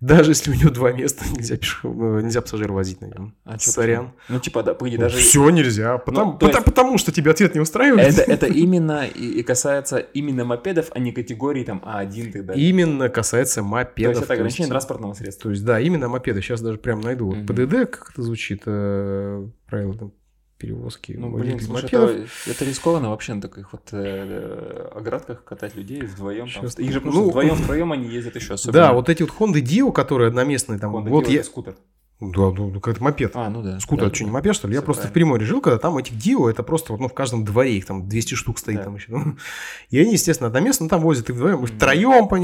[0.00, 3.34] Даже если у него два места, нельзя, пешеход- нельзя пассажира возить на нем.
[3.44, 4.12] А Сорян.
[4.30, 5.18] Ну, типа, да, погоди, даже...
[5.18, 5.98] Все нельзя.
[5.98, 8.08] Потому, Ну, то потому, есть- потому что тебе ответ не устраивает.
[8.18, 12.46] Это, это именно и, и касается именно мопедов, а не категории там А1 и так
[12.46, 12.68] далее.
[12.70, 14.10] Именно касается То мопедов.
[14.12, 15.42] есть это то есть- ограничение транспортного средства.
[15.42, 16.40] То есть, да, именно мопеды.
[16.40, 17.32] Сейчас даже прям найду.
[17.32, 17.46] Вот.
[17.46, 20.12] ПДД, как это звучит, э, правила там,
[20.58, 22.10] перевозки Ну, блин, слушай, мопедов.
[22.10, 26.48] это, это рискованно вообще на таких вот э, э, оградках катать людей вдвоем.
[26.50, 26.66] Там.
[26.66, 28.72] Их же, ну, вдвоем, втроем они ездят еще особенно.
[28.72, 31.44] Да, вот эти вот Honda Dio, которые одноместные, там, Honda вот Dio я...
[31.44, 31.76] скутер.
[32.20, 33.30] Да, ну, ну, это мопед.
[33.34, 33.78] А, ну да.
[33.78, 34.30] Скутер, да, это что, да.
[34.30, 34.74] не мопед, что ли?
[34.74, 35.14] Я просто в правильно.
[35.14, 38.08] Приморье жил, когда там этих Дио, это просто вот, ну, в каждом дворе их там
[38.08, 38.84] 200 штук стоит Да.
[38.84, 39.06] там еще.
[39.10, 39.36] ну.
[39.90, 41.66] И они, естественно, одноместно ну, там возят и вдвоем, Мгм.
[41.68, 42.36] втроем по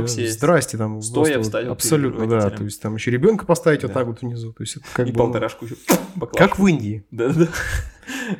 [0.00, 0.08] вообще.
[0.08, 0.38] сесть.
[0.38, 1.00] Здрасте, там.
[1.02, 2.50] Стоя вот встать вот Абсолютно, да.
[2.50, 3.94] То есть там еще ребенка поставить вот Да.
[4.00, 4.52] так вот внизу.
[4.52, 5.18] То есть это как И бы...
[5.18, 5.76] ну, полторашку еще.
[6.34, 7.04] Как в Индии.
[7.12, 7.46] Да-да-да.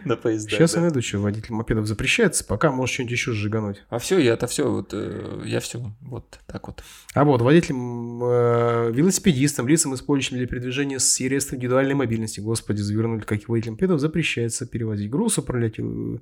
[0.04, 0.50] На поезда.
[0.50, 0.78] Сейчас да.
[0.78, 3.82] я найду, что водитель мопедов запрещается, пока можешь что-нибудь еще сжигануть.
[3.88, 6.82] А все, я это все, вот э, я все, вот так вот.
[7.14, 13.42] А вот водителям, э, велосипедистам, лицам, использующим для передвижения средств индивидуальной мобильности, господи, завернули, как
[13.42, 16.18] и водителям мопедов, запрещается перевозить груз, управлять э,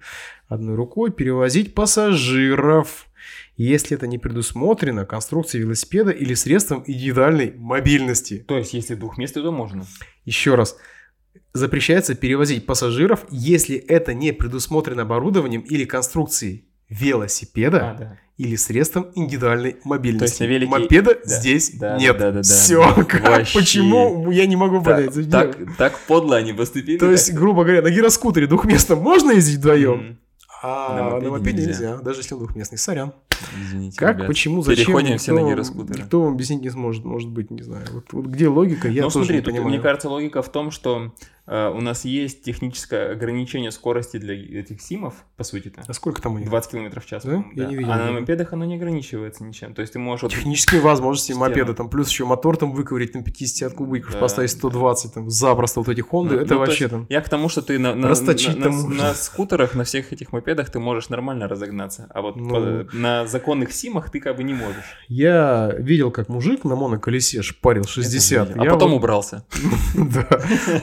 [0.49, 3.09] одной рукой, перевозить пассажиров,
[3.57, 8.45] если это не предусмотрено конструкцией велосипеда или средством индивидуальной мобильности.
[8.47, 9.87] То есть, если двухместный, то можно.
[10.25, 10.77] Еще раз.
[11.53, 18.19] Запрещается перевозить пассажиров, если это не предусмотрено оборудованием или конструкцией велосипеда А, да.
[18.37, 20.19] или средством индивидуальной мобильности.
[20.19, 22.19] То есть на велике- Мопеда Да, здесь да, нет.
[22.19, 22.81] да, да, да, Все.
[22.83, 23.31] да.
[23.31, 23.59] Вообще.
[23.59, 25.31] Почему я не могу понять?
[25.31, 26.99] так, так подло они поступили.
[26.99, 30.19] То есть, грубо говоря, на гироскутере двухместном можно ездить вдвоем, М,
[30.67, 31.91] а На на мопеде мопеде нельзя.
[31.91, 32.03] нельзя.
[32.03, 32.79] даже если он двухместный.
[32.79, 33.13] Сорян.
[33.63, 34.29] Извините, Как, ребят.
[34.29, 34.87] почему, зачем?
[34.87, 36.03] Переходим все на гироскутеры.
[36.03, 37.85] Никто вам объяснить не сможет, может быть, не знаю.
[37.93, 39.69] Вот, вот где логика, я ну, тоже смотри, не тут, понимаю.
[39.75, 41.13] мне кажется, логика в том, что
[41.47, 45.83] у нас есть техническое ограничение скорости для этих симов, по сути-то.
[45.87, 46.49] А сколько там у них?
[46.49, 47.25] 20 км в час.
[47.25, 47.45] Да?
[47.55, 47.93] Я не видел.
[47.93, 49.75] А на мопедах оно не ограничивается ничем.
[49.75, 50.23] То есть ты можешь...
[50.23, 51.49] вот- Технические возможности Система.
[51.49, 55.29] мопеда, там плюс еще мотор там выковырить на 50 от кубиков, Да, поставить 120, там
[55.31, 57.07] запросто вот эти Хонды, Ну, это ну, вообще там.
[57.11, 60.33] Я к тому, что ты на, на, Расточить на- на- на скутерах, на всех этих
[60.33, 62.49] мопедах ты можешь нормально разогнаться, а вот Ну.
[62.49, 64.85] по- на законных симах ты как бы не можешь.
[65.09, 68.57] Я видел, как мужик на моноколесе шпарил 60.
[68.57, 69.45] А потом вот- убрался.
[69.95, 70.27] Да.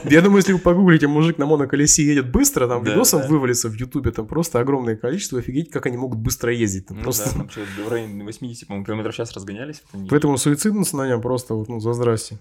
[0.04, 3.26] Я думаю, если вы погуглите, мужик на моноколесе едет быстро, там Да, да.
[3.28, 6.86] вывалится в Ютубе, там просто огромное количество, офигеть, как они могут быстро ездить.
[6.86, 7.30] Там Ну просто...
[7.30, 9.82] да, там что, в районе 80, по-моему, километров в час разгонялись.
[10.10, 12.38] Поэтому суициднуться на нем просто вот, ну, за здрасте.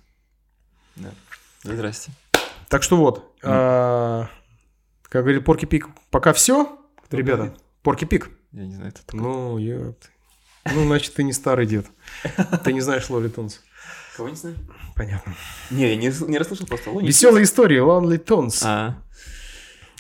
[0.95, 1.11] Да.
[1.63, 2.11] Здрасте.
[2.69, 4.29] Так что вот, а,
[5.03, 7.37] как говорит Порки Пик, пока все, Кто ребята.
[7.43, 7.59] говорит?
[7.83, 8.29] Порки Пик.
[8.51, 9.21] Я не знаю, это такое.
[9.21, 9.93] Ну, я...
[10.73, 11.87] Ну, значит, ты не старый дед.
[12.63, 13.61] Ты не знаешь Лоли Тонс.
[14.17, 14.55] Кого не знаю?
[14.95, 15.33] Понятно.
[15.69, 16.89] Не, я не, не расслышал просто.
[16.91, 17.07] Лони.
[17.07, 18.61] Веселые истории Лонли Тонс.
[18.65, 18.97] А,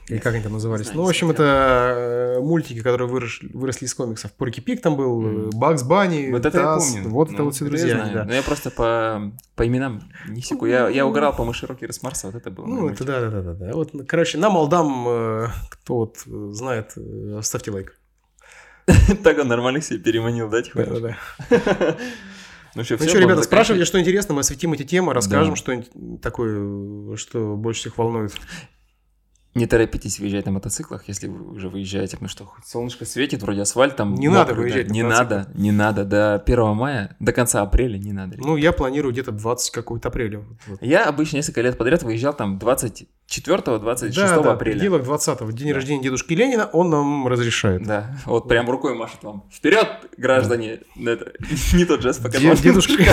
[0.09, 0.87] Или как они там назывались?
[0.87, 4.33] знаю, ну, в общем, это э, мультики, которые выросли, выросли из комиксов.
[4.33, 7.09] Порки Пик там был, э, Бакс Банни, вот это Таз, я помню.
[7.13, 7.95] Вот Ну, это вот все друзья.
[7.95, 8.13] знаю.
[8.13, 8.23] да.
[8.25, 10.65] Но я просто по, по именам не секу.
[10.65, 12.65] Я, я угорал по мыши Рокера с Марса, вот это было.
[12.65, 13.71] Ну, это да, да, да, да, да.
[13.73, 16.17] Вот, короче, нам молдам, э, кто вот
[16.53, 17.97] знает, э, ставьте лайк.
[19.23, 20.99] Так он нормально себе переманил, да, Да, тихонечко?
[20.99, 21.15] да,
[21.49, 21.97] да.
[22.75, 25.55] Ну что, Ну что, ребята, спрашивайте, что интересно, мы осветим эти темы, расскажем Да.
[25.57, 28.33] что-нибудь такое, что больше всех волнует.
[29.53, 33.61] Не торопитесь выезжать на мотоциклах, если вы уже выезжаете, потому что хоть солнышко светит, вроде
[33.63, 34.61] асфальт там Не надо да.
[34.61, 36.05] выезжать на Не надо, не надо.
[36.05, 38.37] До 1 мая, до конца апреля не надо.
[38.39, 40.43] Ну, я планирую где-то 20 какого-то апреля.
[40.67, 40.81] Вот.
[40.81, 44.75] Я обычно несколько лет подряд выезжал там 24-26 Да, да, апреля.
[44.77, 45.75] пределах 20-го, день Да.
[45.75, 47.83] рождения дедушки Ленина, он нам разрешает.
[47.83, 49.43] Да, вот прям рукой машет вам.
[49.51, 49.85] Вперед,
[50.17, 50.79] граждане!
[50.95, 51.33] Это
[51.73, 52.93] не тот жест, пока Де- дедушка,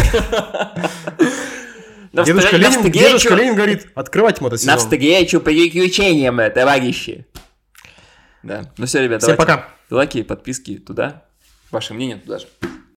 [2.12, 4.74] дедушка, Ленин, дедушка Ленин говорит, открывать мотосезон.
[4.74, 7.26] Навстречу приключениям, товарищи!
[8.42, 9.62] Да, ну все, ребята, Всем давайте.
[9.62, 9.68] пока.
[9.90, 11.24] Лайки, подписки туда.
[11.70, 12.46] Ваше мнение туда же.